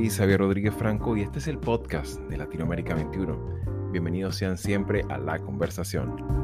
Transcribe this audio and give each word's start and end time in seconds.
soy 0.00 0.08
Xavier 0.08 0.40
Rodríguez 0.40 0.74
Franco 0.74 1.14
y 1.14 1.20
este 1.20 1.40
es 1.40 1.46
el 1.46 1.58
podcast 1.58 2.18
de 2.20 2.38
Latinoamérica 2.38 2.94
21. 2.94 3.90
Bienvenidos 3.92 4.36
sean 4.36 4.56
siempre 4.56 5.04
a 5.10 5.18
la 5.18 5.38
conversación. 5.38 6.39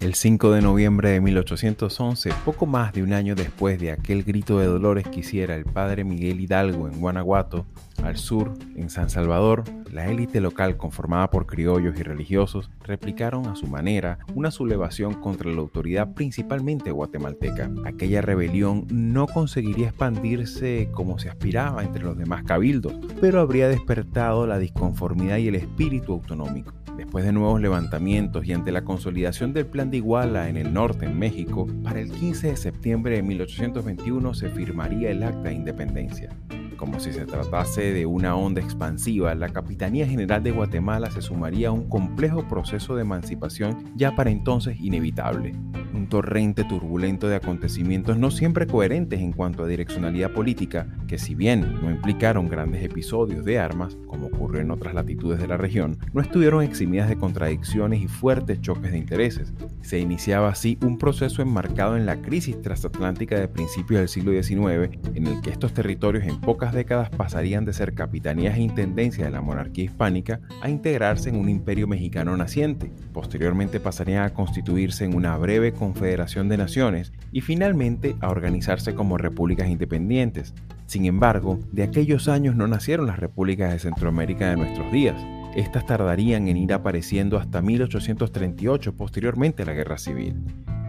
El 0.00 0.14
5 0.14 0.52
de 0.52 0.62
noviembre 0.62 1.10
de 1.10 1.20
1811, 1.20 2.30
poco 2.46 2.64
más 2.64 2.94
de 2.94 3.02
un 3.02 3.12
año 3.12 3.34
después 3.34 3.78
de 3.78 3.92
aquel 3.92 4.24
grito 4.24 4.58
de 4.58 4.64
dolores 4.64 5.06
que 5.06 5.20
hiciera 5.20 5.54
el 5.54 5.66
padre 5.66 6.04
Miguel 6.04 6.40
Hidalgo 6.40 6.88
en 6.88 6.98
Guanajuato, 6.98 7.66
al 8.02 8.16
sur, 8.16 8.54
en 8.76 8.88
San 8.88 9.10
Salvador, 9.10 9.62
la 9.92 10.10
élite 10.10 10.40
local 10.40 10.78
conformada 10.78 11.28
por 11.30 11.46
criollos 11.46 11.98
y 11.98 12.02
religiosos 12.02 12.70
replicaron 12.82 13.46
a 13.46 13.56
su 13.56 13.66
manera 13.66 14.20
una 14.34 14.50
sublevación 14.50 15.12
contra 15.12 15.50
la 15.50 15.60
autoridad 15.60 16.14
principalmente 16.14 16.92
guatemalteca. 16.92 17.70
Aquella 17.84 18.22
rebelión 18.22 18.86
no 18.90 19.26
conseguiría 19.26 19.88
expandirse 19.88 20.88
como 20.92 21.18
se 21.18 21.28
aspiraba 21.28 21.84
entre 21.84 22.04
los 22.04 22.16
demás 22.16 22.44
cabildos, 22.44 22.94
pero 23.20 23.38
habría 23.38 23.68
despertado 23.68 24.46
la 24.46 24.58
disconformidad 24.58 25.36
y 25.36 25.48
el 25.48 25.56
espíritu 25.56 26.14
autonómico. 26.14 26.79
Después 26.96 27.24
de 27.24 27.32
nuevos 27.32 27.60
levantamientos 27.60 28.44
y 28.46 28.52
ante 28.52 28.72
la 28.72 28.84
consolidación 28.84 29.52
del 29.52 29.66
Plan 29.66 29.90
de 29.90 29.98
Iguala 29.98 30.48
en 30.48 30.56
el 30.56 30.72
norte, 30.72 31.06
en 31.06 31.18
México, 31.18 31.66
para 31.82 32.00
el 32.00 32.10
15 32.10 32.48
de 32.48 32.56
septiembre 32.56 33.16
de 33.16 33.22
1821 33.22 34.34
se 34.34 34.48
firmaría 34.50 35.10
el 35.10 35.22
Acta 35.22 35.48
de 35.48 35.54
Independencia. 35.54 36.30
Como 36.76 36.98
si 36.98 37.12
se 37.12 37.26
tratase 37.26 37.92
de 37.92 38.06
una 38.06 38.36
onda 38.36 38.60
expansiva, 38.60 39.34
la 39.34 39.50
Capitanía 39.50 40.06
General 40.06 40.42
de 40.42 40.50
Guatemala 40.50 41.10
se 41.10 41.20
sumaría 41.20 41.68
a 41.68 41.72
un 41.72 41.88
complejo 41.88 42.48
proceso 42.48 42.94
de 42.96 43.02
emancipación 43.02 43.84
ya 43.96 44.14
para 44.14 44.30
entonces 44.30 44.80
inevitable 44.80 45.54
un 45.94 46.08
torrente 46.08 46.64
turbulento 46.64 47.28
de 47.28 47.36
acontecimientos 47.36 48.18
no 48.18 48.30
siempre 48.30 48.66
coherentes 48.66 49.20
en 49.20 49.32
cuanto 49.32 49.64
a 49.64 49.66
direccionalidad 49.66 50.32
política, 50.32 50.86
que 51.06 51.18
si 51.18 51.34
bien 51.34 51.80
no 51.82 51.90
implicaron 51.90 52.48
grandes 52.48 52.82
episodios 52.82 53.44
de 53.44 53.58
armas, 53.58 53.96
como 54.06 54.28
ocurrió 54.28 54.60
en 54.60 54.70
otras 54.70 54.94
latitudes 54.94 55.40
de 55.40 55.48
la 55.48 55.56
región, 55.56 55.98
no 56.12 56.20
estuvieron 56.20 56.62
eximidas 56.62 57.08
de 57.08 57.16
contradicciones 57.16 58.02
y 58.02 58.08
fuertes 58.08 58.60
choques 58.60 58.92
de 58.92 58.98
intereses. 58.98 59.52
Se 59.82 59.98
iniciaba 59.98 60.48
así 60.48 60.78
un 60.82 60.98
proceso 60.98 61.42
enmarcado 61.42 61.96
en 61.96 62.06
la 62.06 62.20
crisis 62.20 62.60
transatlántica 62.60 63.38
de 63.38 63.48
principios 63.48 64.00
del 64.00 64.08
siglo 64.08 64.32
XIX, 64.32 64.98
en 65.14 65.26
el 65.26 65.40
que 65.40 65.50
estos 65.50 65.72
territorios 65.72 66.24
en 66.24 66.40
pocas 66.40 66.72
décadas 66.72 67.10
pasarían 67.10 67.64
de 67.64 67.72
ser 67.72 67.94
capitanías 67.94 68.56
e 68.56 68.62
intendencias 68.62 69.26
de 69.26 69.32
la 69.32 69.40
monarquía 69.40 69.84
hispánica 69.84 70.40
a 70.62 70.68
integrarse 70.68 71.28
en 71.28 71.36
un 71.36 71.48
imperio 71.48 71.86
mexicano 71.86 72.36
naciente. 72.36 72.92
Posteriormente 73.12 73.80
pasarían 73.80 74.24
a 74.24 74.34
constituirse 74.34 75.04
en 75.04 75.14
una 75.14 75.36
breve 75.36 75.72
Confederación 75.80 76.48
de 76.48 76.56
Naciones 76.56 77.12
y 77.32 77.40
finalmente 77.40 78.14
a 78.20 78.28
organizarse 78.28 78.94
como 78.94 79.18
repúblicas 79.18 79.68
independientes. 79.68 80.54
Sin 80.86 81.06
embargo, 81.06 81.58
de 81.72 81.82
aquellos 81.82 82.28
años 82.28 82.54
no 82.54 82.68
nacieron 82.68 83.08
las 83.08 83.18
repúblicas 83.18 83.72
de 83.72 83.80
Centroamérica 83.80 84.50
de 84.50 84.56
nuestros 84.56 84.92
días. 84.92 85.16
Estas 85.56 85.86
tardarían 85.86 86.46
en 86.46 86.56
ir 86.56 86.72
apareciendo 86.72 87.38
hasta 87.38 87.60
1838, 87.60 88.94
posteriormente 88.94 89.64
a 89.64 89.66
la 89.66 89.72
Guerra 89.72 89.98
Civil. 89.98 90.36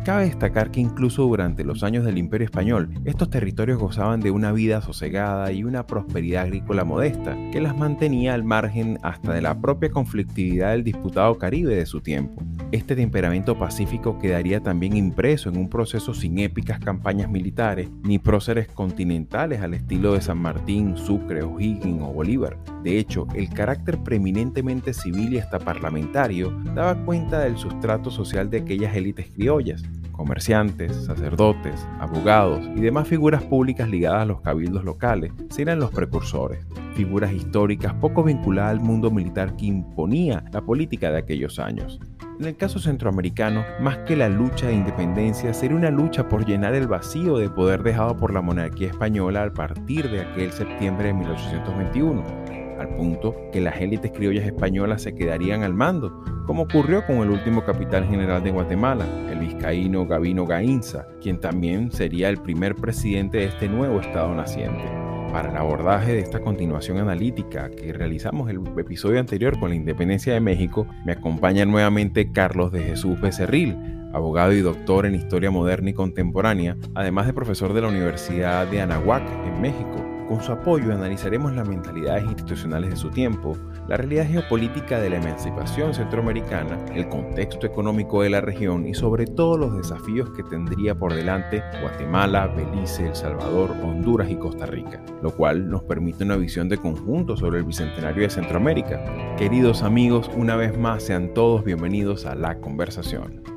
Cabe 0.04 0.26
destacar 0.26 0.72
que 0.72 0.80
incluso 0.80 1.22
durante 1.28 1.64
los 1.64 1.84
años 1.84 2.04
del 2.04 2.18
Imperio 2.18 2.46
Español, 2.46 2.90
estos 3.06 3.30
territorios 3.30 3.78
gozaban 3.78 4.20
de 4.20 4.32
una 4.32 4.52
vida 4.52 4.82
sosegada 4.82 5.52
y 5.52 5.64
una 5.64 5.86
prosperidad 5.86 6.46
agrícola 6.46 6.84
modesta, 6.84 7.38
que 7.52 7.62
las 7.62 7.78
mantenía 7.78 8.34
al 8.34 8.44
margen 8.44 8.98
hasta 9.04 9.32
de 9.34 9.44
la 9.44 9.62
propia 9.62 9.92
conflictividad 9.92 10.72
del 10.72 10.84
disputado 10.84 11.38
Caribe 11.38 11.76
de 11.76 11.86
su 11.86 12.02
tiempo. 12.02 12.42
Este 12.72 12.96
temperamento 12.96 13.60
pacífico 13.60 14.18
quedaría 14.18 14.62
también 14.62 14.96
impreso 14.96 15.50
en 15.50 15.58
un 15.58 15.70
proceso 15.70 16.16
sin 16.16 16.40
épicas 16.40 16.80
campañas 16.80 17.30
militares 17.30 17.90
ni 18.04 18.18
próceres 18.18 18.70
continentales 18.70 19.62
al 19.62 19.76
estilo 19.76 20.14
de 20.14 20.22
San 20.22 20.40
Martín, 20.40 20.98
Sucre, 20.98 21.44
O'Higgins 21.44 22.02
o 22.02 22.14
Bolívar. 22.14 22.58
De 22.84 22.98
hecho, 22.98 23.28
el 23.36 23.50
carácter 23.50 24.02
preeminentemente 24.02 24.94
civil 24.94 25.34
y 25.34 25.40
hasta 25.40 25.60
parlamentario 25.60 26.52
daba 26.74 26.96
cuenta 27.06 27.40
del 27.42 27.58
sustrato 27.58 28.10
social 28.10 28.50
de 28.50 28.60
aquellas 28.60 28.96
élites 28.96 29.30
criollas, 29.36 29.84
comerciantes, 30.22 30.96
sacerdotes, 31.06 31.88
abogados 32.00 32.64
y 32.76 32.80
demás 32.80 33.08
figuras 33.08 33.42
públicas 33.42 33.90
ligadas 33.90 34.22
a 34.22 34.26
los 34.26 34.42
cabildos 34.42 34.84
locales 34.84 35.32
serán 35.50 35.80
los 35.80 35.90
precursores, 35.90 36.64
figuras 36.94 37.34
históricas 37.34 37.96
poco 37.96 38.24
vinculadas 38.24 38.70
al 38.70 38.82
mundo 38.82 39.10
militar 39.10 39.56
que 39.56 39.66
imponía 39.66 40.44
la 40.52 40.62
política 40.62 41.10
de 41.10 41.18
aquellos 41.18 41.58
años. 41.58 42.00
En 42.40 42.46
el 42.46 42.56
caso 42.56 42.78
centroamericano, 42.78 43.66
más 43.80 43.98
que 44.00 44.16
la 44.16 44.30
lucha 44.30 44.68
de 44.68 44.76
independencia, 44.76 45.56
sería 45.56 45.76
una 45.76 45.90
lucha 45.90 46.30
por 46.30 46.46
llenar 46.46 46.76
el 46.76 46.88
vacío 46.88 47.38
de 47.40 47.50
poder 47.50 47.82
dejado 47.82 48.16
por 48.16 48.32
la 48.32 48.42
monarquía 48.42 48.90
española 48.90 49.44
a 49.44 49.52
partir 49.52 50.08
de 50.12 50.22
aquel 50.22 50.52
septiembre 50.52 51.08
de 51.08 51.14
1821, 51.16 52.61
al 52.82 52.96
punto 52.96 53.36
que 53.52 53.62
las 53.62 53.80
élites 53.80 54.12
criollas 54.12 54.46
españolas 54.46 55.02
se 55.02 55.16
quedarían 55.16 55.64
al 55.64 55.74
mando, 55.74 56.24
como 56.46 56.64
ocurrió 56.64 57.06
con 57.06 57.18
el 57.18 57.30
último 57.30 57.64
capitán 57.64 58.10
general 58.10 58.44
de 58.44 58.52
Guatemala, 58.52 59.06
el 59.32 59.40
vizcaíno 59.40 60.06
Gavino 60.06 60.46
Gainza, 60.46 61.08
quien 61.22 61.40
también 61.40 61.92
sería 61.92 62.30
el 62.30 62.38
primer 62.38 62.76
presidente 62.76 63.38
de 63.38 63.46
este 63.46 63.70
nuevo 63.70 64.00
estado 64.02 64.34
naciente. 64.36 64.84
Para 65.32 65.50
el 65.50 65.56
abordaje 65.56 66.12
de 66.12 66.20
esta 66.20 66.42
continuación 66.42 66.98
analítica 66.98 67.70
que 67.70 67.94
realizamos 67.94 68.50
el 68.50 68.60
episodio 68.78 69.20
anterior 69.20 69.58
con 69.58 69.70
la 69.70 69.76
independencia 69.76 70.34
de 70.34 70.42
México, 70.42 70.86
me 71.06 71.14
acompaña 71.14 71.64
nuevamente 71.66 72.34
Carlos 72.34 72.74
de 72.74 72.84
Jesús 72.84 73.22
Becerril, 73.22 73.78
abogado 74.14 74.52
y 74.52 74.60
doctor 74.60 75.06
en 75.06 75.16
Historia 75.16 75.52
Moderna 75.52 75.92
y 75.92 75.94
Contemporánea, 75.94 76.76
además 76.96 77.28
de 77.28 77.34
profesor 77.34 77.72
de 77.72 77.82
la 77.82 77.88
Universidad 77.88 78.68
de 78.68 78.82
Anahuac 78.82 79.24
en 79.46 79.62
México 79.62 80.11
con 80.32 80.42
su 80.42 80.54
apoyo 80.54 80.94
analizaremos 80.94 81.52
las 81.52 81.68
mentalidades 81.68 82.24
institucionales 82.24 82.92
de 82.92 82.96
su 82.96 83.10
tiempo, 83.10 83.58
la 83.90 83.98
realidad 83.98 84.26
geopolítica 84.26 84.98
de 84.98 85.10
la 85.10 85.18
emancipación 85.18 85.94
centroamericana, 85.94 86.80
el 86.96 87.10
contexto 87.10 87.68
económico 87.68 88.22
de 88.22 88.30
la 88.30 88.40
región 88.40 88.88
y 88.88 88.94
sobre 88.94 89.26
todo 89.26 89.58
los 89.58 89.76
desafíos 89.76 90.30
que 90.30 90.44
tendría 90.44 90.96
por 90.96 91.14
delante 91.14 91.62
Guatemala, 91.82 92.48
Belice, 92.48 93.08
El 93.08 93.16
Salvador, 93.16 93.72
Honduras 93.84 94.32
y 94.32 94.38
Costa 94.38 94.66
Rica, 94.66 95.04
lo 95.22 95.36
cual 95.36 95.70
nos 95.70 95.84
permite 95.84 96.24
una 96.24 96.38
visión 96.38 96.70
de 96.70 96.78
conjunto 96.78 97.36
sobre 97.36 97.60
el 97.60 97.66
Bicentenario 97.66 98.24
de 98.24 98.30
Centroamérica. 98.30 99.04
Queridos 99.36 99.84
amigos, 99.84 100.32
una 100.38 100.56
vez 100.56 100.78
más 100.80 101.04
sean 101.04 101.34
todos 101.34 101.66
bienvenidos 101.66 102.26
a 102.26 102.36
la 102.36 102.58
conversación. 102.62 103.51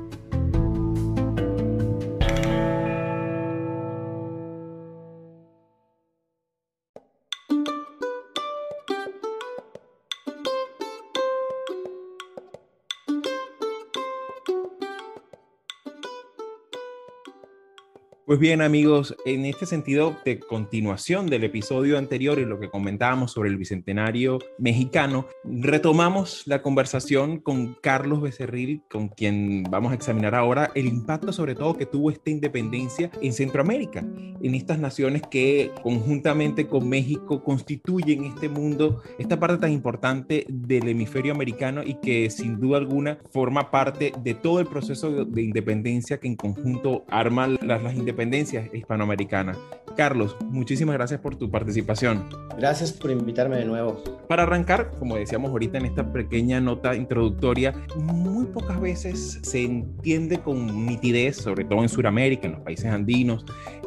Pues 18.35 18.41
bien 18.41 18.61
amigos, 18.61 19.15
en 19.25 19.45
este 19.45 19.65
sentido 19.65 20.17
de 20.25 20.39
continuación 20.39 21.27
del 21.27 21.45
episodio 21.45 21.97
anterior 21.97 22.37
y 22.37 22.43
lo 22.43 22.59
que 22.59 22.69
comentábamos 22.69 23.31
sobre 23.31 23.47
el 23.47 23.55
Bicentenario 23.55 24.39
mexicano, 24.57 25.27
retomamos 25.45 26.43
la 26.45 26.61
conversación 26.61 27.39
con 27.39 27.75
Carlos 27.75 28.21
Becerril, 28.21 28.81
con 28.89 29.07
quien 29.07 29.63
vamos 29.69 29.93
a 29.93 29.95
examinar 29.95 30.35
ahora 30.35 30.69
el 30.75 30.85
impacto 30.87 31.31
sobre 31.31 31.55
todo 31.55 31.77
que 31.77 31.85
tuvo 31.85 32.11
esta 32.11 32.29
independencia 32.29 33.09
en 33.21 33.31
Centroamérica, 33.31 33.99
en 34.01 34.53
estas 34.53 34.79
naciones 34.79 35.21
que 35.31 35.71
conjuntamente 35.81 36.67
con 36.67 36.89
México 36.89 37.41
constituyen 37.41 38.25
este 38.25 38.49
mundo, 38.49 39.01
esta 39.17 39.39
parte 39.39 39.59
tan 39.59 39.71
importante 39.71 40.45
del 40.49 40.89
hemisferio 40.89 41.31
americano 41.31 41.83
y 41.85 41.93
que 42.01 42.29
sin 42.29 42.59
duda 42.59 42.79
alguna 42.79 43.17
forma 43.31 43.71
parte 43.71 44.11
de 44.21 44.33
todo 44.33 44.59
el 44.59 44.67
proceso 44.67 45.23
de 45.23 45.41
independencia 45.41 46.19
que 46.19 46.27
en 46.27 46.35
conjunto 46.35 47.05
arma 47.07 47.47
las, 47.47 47.81
las 47.81 47.95
independencias 47.95 48.24
independencia 48.25 48.69
hispanoamericana. 48.73 49.55
Carlos, 49.95 50.35
muchísimas 50.49 50.95
gracias 50.95 51.21
por 51.21 51.35
tu 51.35 51.49
participación. 51.49 52.27
Gracias 52.57 52.91
por 52.91 53.11
invitarme 53.11 53.57
de 53.57 53.65
nuevo. 53.65 54.03
Para 54.27 54.43
arrancar, 54.43 54.91
como 54.99 55.15
decíamos 55.15 55.51
ahorita 55.51 55.77
en 55.77 55.85
esta 55.85 56.11
pequeña 56.11 56.59
nota 56.59 56.95
introductoria, 56.95 57.73
muy 57.95 58.45
pocas 58.45 58.81
veces 58.81 59.39
se 59.43 59.63
entiende 59.63 60.39
con 60.39 60.85
nitidez, 60.85 61.37
sobre 61.37 61.63
todo 61.63 61.81
en 61.81 61.89
Sudamérica, 61.89 62.47
en 62.47 62.53
los 62.53 62.61
países 62.61 62.87
andinos, 62.87 63.45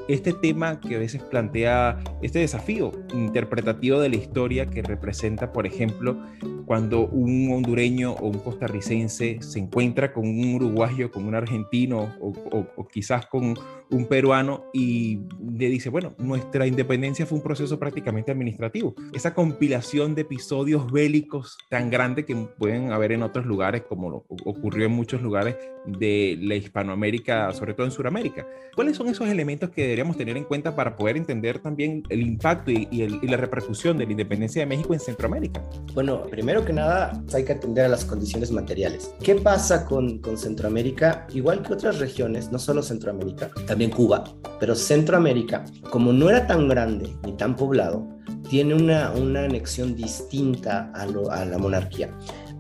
este 0.09 0.33
tema 0.33 0.81
que 0.81 0.97
a 0.97 0.99
veces 0.99 1.23
plantea 1.23 1.99
este 2.23 2.39
desafío 2.39 2.93
interpretativo 3.13 4.01
de 4.01 4.09
la 4.09 4.17
historia 4.17 4.65
que 4.65 4.81
representa, 4.81 5.53
por 5.53 5.67
ejemplo, 5.67 6.17
cuando 6.65 7.07
un 7.07 7.51
hondureño 7.53 8.13
o 8.13 8.29
un 8.29 8.39
costarricense 8.39 9.39
se 9.41 9.59
encuentra 9.59 10.13
con 10.15 10.27
un 10.27 10.55
uruguayo, 10.55 11.11
con 11.11 11.27
un 11.27 11.35
argentino 11.35 12.15
o, 12.21 12.33
o 12.77 12.89
quizás 12.89 13.27
con 13.27 13.55
un 13.91 14.07
peruano 14.07 14.28
y 14.73 15.21
le 15.41 15.69
dice, 15.69 15.89
bueno, 15.89 16.15
nuestra 16.19 16.67
independencia 16.67 17.27
fue 17.27 17.39
un 17.39 17.45
proceso 17.45 17.79
prácticamente 17.79 18.31
administrativo. 18.31 18.95
Esa 19.13 19.35
compilación 19.35 20.15
de 20.15 20.23
episodios 20.23 20.91
bélicos 20.91 21.59
tan 21.69 21.91
grandes 21.91 22.25
que 22.25 22.37
pueden 22.59 22.93
haber 22.93 23.13
en 23.13 23.23
otros 23.23 23.47
lugares, 23.47 23.83
como 23.89 24.25
ocurrió 24.45 24.87
en 24.87 24.93
muchos 24.93 25.23
lugares 25.23 25.57
de 25.99 26.39
la 26.41 26.55
Hispanoamérica, 26.55 27.53
sobre 27.53 27.75
todo 27.75 27.87
en 27.87 27.93
Sudamérica. 27.93 28.47
¿Cuáles 28.75 28.97
son 28.97 29.09
esos 29.09 29.29
elementos 29.29 29.71
que 29.71 29.83
deberíamos 29.83 30.17
tener 30.17 30.37
en 30.37 30.45
cuenta 30.45 30.77
para 30.77 30.97
poder 30.97 31.17
entender 31.17 31.59
también 31.59 32.03
el 32.09 32.21
impacto 32.21 32.71
y, 32.71 33.09
la 33.23 33.37
repercusión 33.37 33.99
de 33.99 34.07
la 34.07 34.13
independencia 34.13 34.61
de 34.63 34.67
México 34.67 34.95
en 34.95 35.01
Centroamérica? 35.01 35.63
Bueno, 35.95 36.23
primero 36.25 36.65
que 36.65 36.73
nada 36.73 37.23
hay 37.35 37.45
que 37.45 37.53
atender 37.53 37.87
a 37.87 37.89
las 37.89 38.05
condiciones 38.05 38.51
materiales. 38.51 39.13
¿Qué 39.23 39.35
pasa 39.35 39.85
con, 39.85 40.21
Centroamérica? 40.37 41.27
Igual 41.35 41.63
que 41.63 41.73
otras 41.73 41.99
regiones, 41.99 42.53
no 42.53 42.59
solo 42.59 42.83
Centroamérica, 42.83 43.51
también 43.67 43.91
Cuba, 43.91 44.25
pero 44.61 44.75
Centroamérica, 44.75 45.65
como 45.91 46.13
no 46.13 46.29
era 46.29 46.47
tan 46.47 46.69
grande 46.69 47.11
ni 47.25 47.33
tan 47.33 47.57
poblado, 47.57 48.09
tiene 48.49 48.75
una, 48.75 49.09
anexión 49.09 49.95
distinta 49.95 50.93
a 50.95 51.45
la 51.45 51.59
monarquía. 51.59 52.11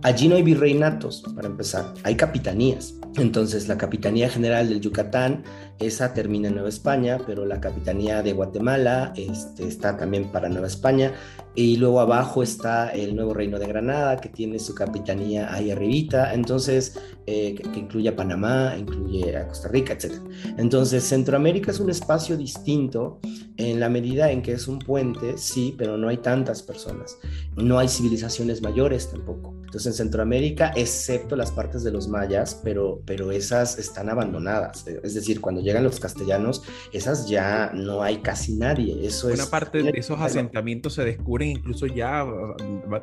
Allí 0.02 0.28
no 0.28 0.36
hay 0.36 0.42
virreinatos, 0.42 1.24
para 1.34 1.48
empezar, 1.48 1.92
hay 2.04 2.14
capitanías. 2.14 2.94
Entonces, 3.16 3.66
la 3.66 3.76
Capitanía 3.76 4.28
General 4.28 4.68
del 4.68 4.80
Yucatán, 4.80 5.42
esa 5.78 6.12
termina 6.12 6.48
en 6.48 6.54
Nueva 6.54 6.68
España, 6.68 7.18
pero 7.26 7.44
la 7.44 7.60
Capitanía 7.60 8.22
de 8.22 8.32
Guatemala 8.32 9.12
este, 9.16 9.66
está 9.66 9.96
también 9.96 10.32
para 10.32 10.48
Nueva 10.48 10.66
España. 10.66 11.12
Y 11.54 11.76
luego 11.76 12.00
abajo 12.00 12.42
está 12.42 12.90
el 12.90 13.16
nuevo 13.16 13.34
Reino 13.34 13.58
de 13.58 13.66
Granada, 13.66 14.16
que 14.18 14.28
tiene 14.28 14.60
su 14.60 14.74
capitanía 14.74 15.52
ahí 15.52 15.72
arribita. 15.72 16.32
Entonces, 16.32 16.96
eh, 17.26 17.54
que, 17.54 17.80
incluye 17.80 18.08
a 18.08 18.16
Panamá, 18.16 18.76
incluye 18.78 19.36
a 19.36 19.48
Costa 19.48 19.68
Rica, 19.68 19.92
etc. 19.94 20.22
Entonces, 20.56 21.02
Centroamérica 21.04 21.72
es 21.72 21.80
un 21.80 21.90
espacio 21.90 22.36
distinto 22.36 23.18
en 23.56 23.80
la 23.80 23.88
medida 23.88 24.30
en 24.30 24.40
que 24.40 24.52
es 24.52 24.68
un 24.68 24.78
puente, 24.78 25.36
sí, 25.36 25.74
pero 25.76 25.98
no 25.98 26.08
hay 26.08 26.18
tantas 26.18 26.62
personas. 26.62 27.18
No 27.56 27.78
hay 27.78 27.88
civilizaciones 27.88 28.62
mayores 28.62 29.10
tampoco. 29.10 29.54
Entonces, 29.64 29.86
en 29.86 29.94
Centroamérica, 29.94 30.72
excepto 30.76 31.34
las 31.34 31.50
partes 31.50 31.82
de 31.82 31.90
los 31.90 32.08
mayas, 32.08 32.60
pero, 32.62 33.02
pero 33.04 33.32
esas 33.32 33.78
están 33.78 34.08
abandonadas. 34.08 34.86
Es 35.02 35.14
decir, 35.14 35.40
cuando 35.40 35.60
llegan 35.68 35.84
los 35.84 36.00
castellanos, 36.00 36.62
esas 36.92 37.28
ya 37.28 37.70
no 37.74 38.02
hay 38.02 38.18
casi 38.18 38.56
nadie. 38.56 39.06
Eso 39.06 39.28
Una 39.28 39.46
parte 39.46 39.82
de 39.82 39.92
esos 39.94 40.18
asentamientos 40.20 40.94
se 40.94 41.04
descubren 41.04 41.50
incluso 41.50 41.86
ya 41.86 42.24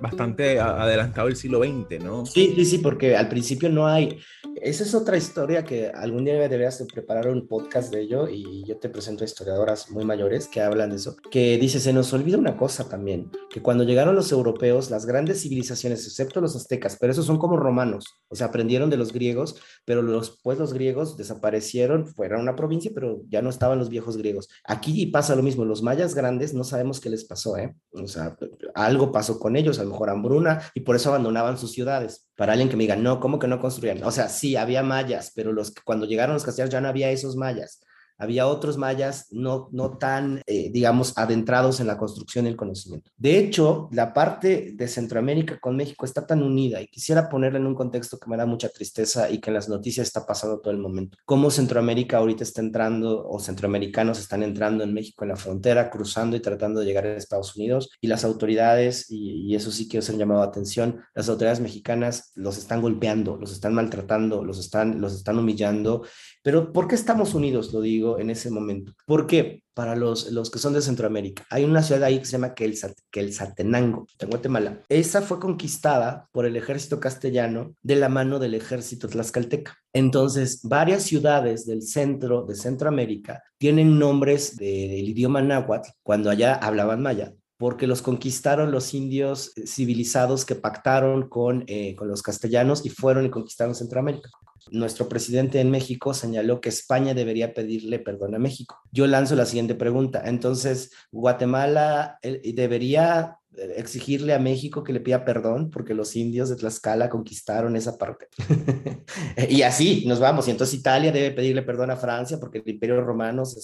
bastante 0.02 0.60
adelantado 0.60 1.28
el 1.28 1.36
siglo 1.36 1.60
XX, 1.64 2.04
¿no? 2.04 2.26
Sí, 2.26 2.54
sí, 2.56 2.66
sí, 2.66 2.78
porque 2.80 3.16
al 3.16 3.30
principio 3.30 3.70
no 3.70 3.88
hay. 3.88 4.20
Esa 4.62 4.84
es 4.84 4.96
otra 4.96 5.18
historia 5.18 5.64
que 5.64 5.90
algún 5.90 6.26
día 6.26 6.34
deberías 6.36 6.84
preparar 6.92 7.28
un 7.28 7.48
podcast 7.48 7.92
de 7.92 8.02
ello 8.02 8.28
y 8.30 8.64
yo 8.66 8.78
te 8.78 8.90
presento 8.90 9.24
a 9.24 9.26
historiadoras 9.26 9.92
muy 9.92 10.06
mayores 10.06 10.48
que 10.48 10.62
hablan 10.62 10.90
de 10.90 10.96
eso, 10.96 11.18
que 11.30 11.58
dice, 11.58 11.80
se 11.80 11.94
nos 11.94 12.14
olvida 12.14 12.38
una 12.38 12.58
cosa 12.58 12.88
también, 12.90 13.30
que 13.50 13.62
cuando 13.62 13.84
llegaron 13.84 14.16
los 14.16 14.32
europeos, 14.32 14.90
las 14.90 15.06
grandes 15.06 15.42
civilizaciones, 15.42 16.06
excepto 16.06 16.42
los 16.42 16.56
aztecas, 16.56 16.98
pero 17.00 17.12
esos 17.12 17.26
son 17.26 17.38
como 17.38 17.58
romanos, 17.58 18.06
o 18.30 18.36
sea, 18.36 18.48
aprendieron 18.48 18.90
de 18.90 18.98
los 18.98 19.12
griegos, 19.14 19.62
pero 19.84 20.02
los 20.02 20.40
pueblos 20.42 20.74
griegos 20.74 21.18
desaparecieron, 21.18 22.08
fueron 22.08 22.42
una 22.42 22.55
provincia, 22.56 22.92
pero 22.94 23.22
ya 23.30 23.42
no 23.42 23.50
estaban 23.50 23.80
los 23.80 23.90
viejos 23.90 24.18
griegos. 24.18 24.50
Aquí 24.64 25.06
pasa 25.08 25.36
lo 25.36 25.44
mismo, 25.44 25.66
los 25.66 25.82
mayas 25.82 26.16
grandes 26.16 26.54
no 26.54 26.64
sabemos 26.64 27.00
qué 27.00 27.10
les 27.10 27.26
pasó, 27.26 27.58
¿eh? 27.58 27.76
O 27.92 28.08
sea, 28.08 28.38
algo 28.74 29.12
pasó 29.12 29.40
con 29.40 29.56
ellos, 29.56 29.80
a 29.80 29.84
lo 29.84 29.92
mejor 29.92 30.10
hambruna, 30.10 30.62
y 30.74 30.82
por 30.82 30.96
eso 30.96 31.10
abandonaban 31.10 31.58
sus 31.58 31.72
ciudades. 31.72 32.30
Para 32.36 32.54
alguien 32.54 32.70
que 32.70 32.76
me 32.76 32.84
diga, 32.84 32.96
no, 32.96 33.20
¿cómo 33.20 33.40
que 33.40 33.48
no 33.48 33.60
construían? 33.60 34.04
O 34.04 34.12
sea, 34.12 34.30
sí, 34.30 34.56
había 34.56 34.84
mayas, 34.84 35.32
pero 35.36 35.54
los, 35.54 35.72
cuando 35.72 36.06
llegaron 36.06 36.34
los 36.34 36.44
castellanos 36.44 36.72
ya 36.72 36.82
no 36.82 36.90
había 36.90 37.12
esos 37.12 37.36
mayas 37.36 37.82
había 38.18 38.48
otros 38.48 38.78
mayas 38.78 39.28
no, 39.32 39.70
no 39.72 39.98
tan, 39.98 40.42
eh, 40.46 40.70
digamos, 40.72 41.14
adentrados 41.18 41.80
en 41.80 41.88
la 41.88 41.98
construcción 41.98 42.46
y 42.46 42.50
el 42.50 42.56
conocimiento. 42.56 43.12
De 43.18 43.38
hecho, 43.38 43.90
la 43.92 44.14
parte 44.14 44.74
de 44.76 44.88
Centroamérica 44.88 45.60
con 45.60 45.76
México 45.76 46.06
está 46.06 46.26
tan 46.26 46.44
unida 46.44 46.82
y 46.82 46.88
quisiera 46.88 47.30
ponerla 47.30 47.60
en 47.60 47.68
un 47.68 47.76
contexto 47.76 48.18
que 48.18 48.30
me 48.30 48.38
da 48.38 48.46
mucha 48.46 48.70
tristeza 48.70 49.30
y 49.30 49.40
que 49.40 49.50
en 49.50 49.56
las 49.56 49.70
noticias 49.70 50.08
está 50.08 50.26
pasando 50.26 50.60
todo 50.60 50.72
el 50.72 50.80
momento. 50.80 51.18
Cómo 51.26 51.52
Centroamérica 51.52 52.18
ahorita 52.18 52.44
está 52.44 52.62
entrando 52.62 53.28
o 53.28 53.40
centroamericanos 53.40 54.20
están 54.20 54.44
entrando 54.44 54.84
en 54.84 54.94
México 54.94 55.24
en 55.24 55.30
la 55.30 55.36
frontera, 55.36 55.90
cruzando 55.90 56.36
y 56.36 56.40
tratando 56.40 56.80
de 56.80 56.86
llegar 56.86 57.06
a 57.06 57.16
Estados 57.16 57.56
Unidos 57.56 57.90
y 58.02 58.08
las 58.08 58.24
autoridades, 58.24 59.08
y, 59.10 59.56
eso 59.56 59.72
sí 59.72 59.88
quiero 59.88 60.06
ser 60.06 60.18
llamado 60.18 60.42
a 60.42 60.46
atención, 60.46 61.00
las 61.14 61.30
autoridades 61.30 61.62
mexicanas 61.62 62.32
los 62.36 62.58
están 62.58 62.82
golpeando, 62.82 63.38
los 63.38 63.54
están 63.54 63.74
maltratando, 63.74 64.44
los 64.44 64.60
están, 64.60 65.00
los 65.00 65.14
están 65.16 65.40
humillando. 65.40 66.04
Pero 66.46 66.72
¿por 66.72 66.88
qué 66.88 66.94
estamos 66.94 67.34
unidos? 67.34 67.74
Lo 67.74 67.82
digo 67.82 68.20
en 68.20 68.30
ese 68.30 68.52
momento. 68.52 68.94
Porque 69.08 69.64
para 69.74 69.96
los, 69.96 70.32
los 70.32 70.52
que 70.52 70.60
son 70.60 70.74
de 70.74 70.82
Centroamérica, 70.84 71.44
hay 71.50 71.64
una 71.64 71.82
ciudad 71.82 72.04
ahí 72.04 72.20
que 72.20 72.26
se 72.26 72.34
llama 72.34 72.54
Quetzaltenango, 72.54 74.06
en 74.20 74.30
Guatemala. 74.30 74.80
Esa 74.88 75.24
fue 75.24 75.40
conquistada 75.40 76.30
por 76.32 76.46
el 76.46 76.56
ejército 76.56 77.00
castellano 77.00 77.74
de 77.82 77.96
la 77.96 78.10
mano 78.10 78.38
del 78.38 78.54
ejército 78.54 79.08
tlaxcalteca. 79.08 79.76
Entonces, 79.92 80.60
varias 80.62 81.02
ciudades 81.02 81.66
del 81.66 81.82
centro 81.82 82.46
de 82.46 82.54
Centroamérica 82.54 83.42
tienen 83.58 83.98
nombres 83.98 84.56
del 84.56 85.10
idioma 85.10 85.42
náhuatl 85.42 85.90
cuando 86.04 86.30
allá 86.30 86.54
hablaban 86.54 87.02
maya 87.02 87.34
porque 87.58 87.88
los 87.88 88.02
conquistaron 88.02 88.72
los 88.72 88.94
indios 88.94 89.54
civilizados 89.66 90.46
que 90.46 90.56
pactaron 90.56 91.30
con, 91.30 91.64
eh, 91.68 91.96
con 91.96 92.08
los 92.08 92.22
castellanos 92.22 92.86
y 92.86 92.90
fueron 92.90 93.26
y 93.26 93.30
conquistaron 93.30 93.76
Centroamérica. 93.76 94.30
Nuestro 94.72 95.08
presidente 95.08 95.60
en 95.60 95.70
México 95.70 96.14
señaló 96.14 96.60
que 96.60 96.70
España 96.70 97.14
debería 97.14 97.54
pedirle 97.54 98.00
perdón 98.00 98.34
a 98.34 98.40
México. 98.40 98.82
Yo 98.92 99.06
lanzo 99.06 99.36
la 99.36 99.46
siguiente 99.46 99.76
pregunta. 99.76 100.24
Entonces, 100.26 100.92
Guatemala 101.12 102.18
eh, 102.24 102.42
debería 102.56 103.38
eh, 103.58 103.76
exigirle 103.78 104.34
a 104.34 104.40
México 104.40 104.84
que 104.84 104.92
le 104.92 105.02
pida 105.02 105.24
perdón 105.24 105.70
porque 105.70 105.94
los 105.94 106.16
indios 106.16 106.50
de 106.50 106.56
Tlaxcala 106.56 107.10
conquistaron 107.10 107.76
esa 107.76 107.98
parte. 107.98 108.28
y 109.50 109.62
así 109.62 110.04
nos 110.08 110.20
vamos. 110.20 110.48
Y 110.48 110.52
entonces 110.52 110.80
Italia 110.80 111.12
debe 111.12 111.32
pedirle 111.32 111.62
perdón 111.62 111.92
a 111.92 111.98
Francia 111.98 112.40
porque 112.40 112.58
el 112.58 112.68
imperio 112.68 113.00
romano 113.02 113.46
se 113.46 113.62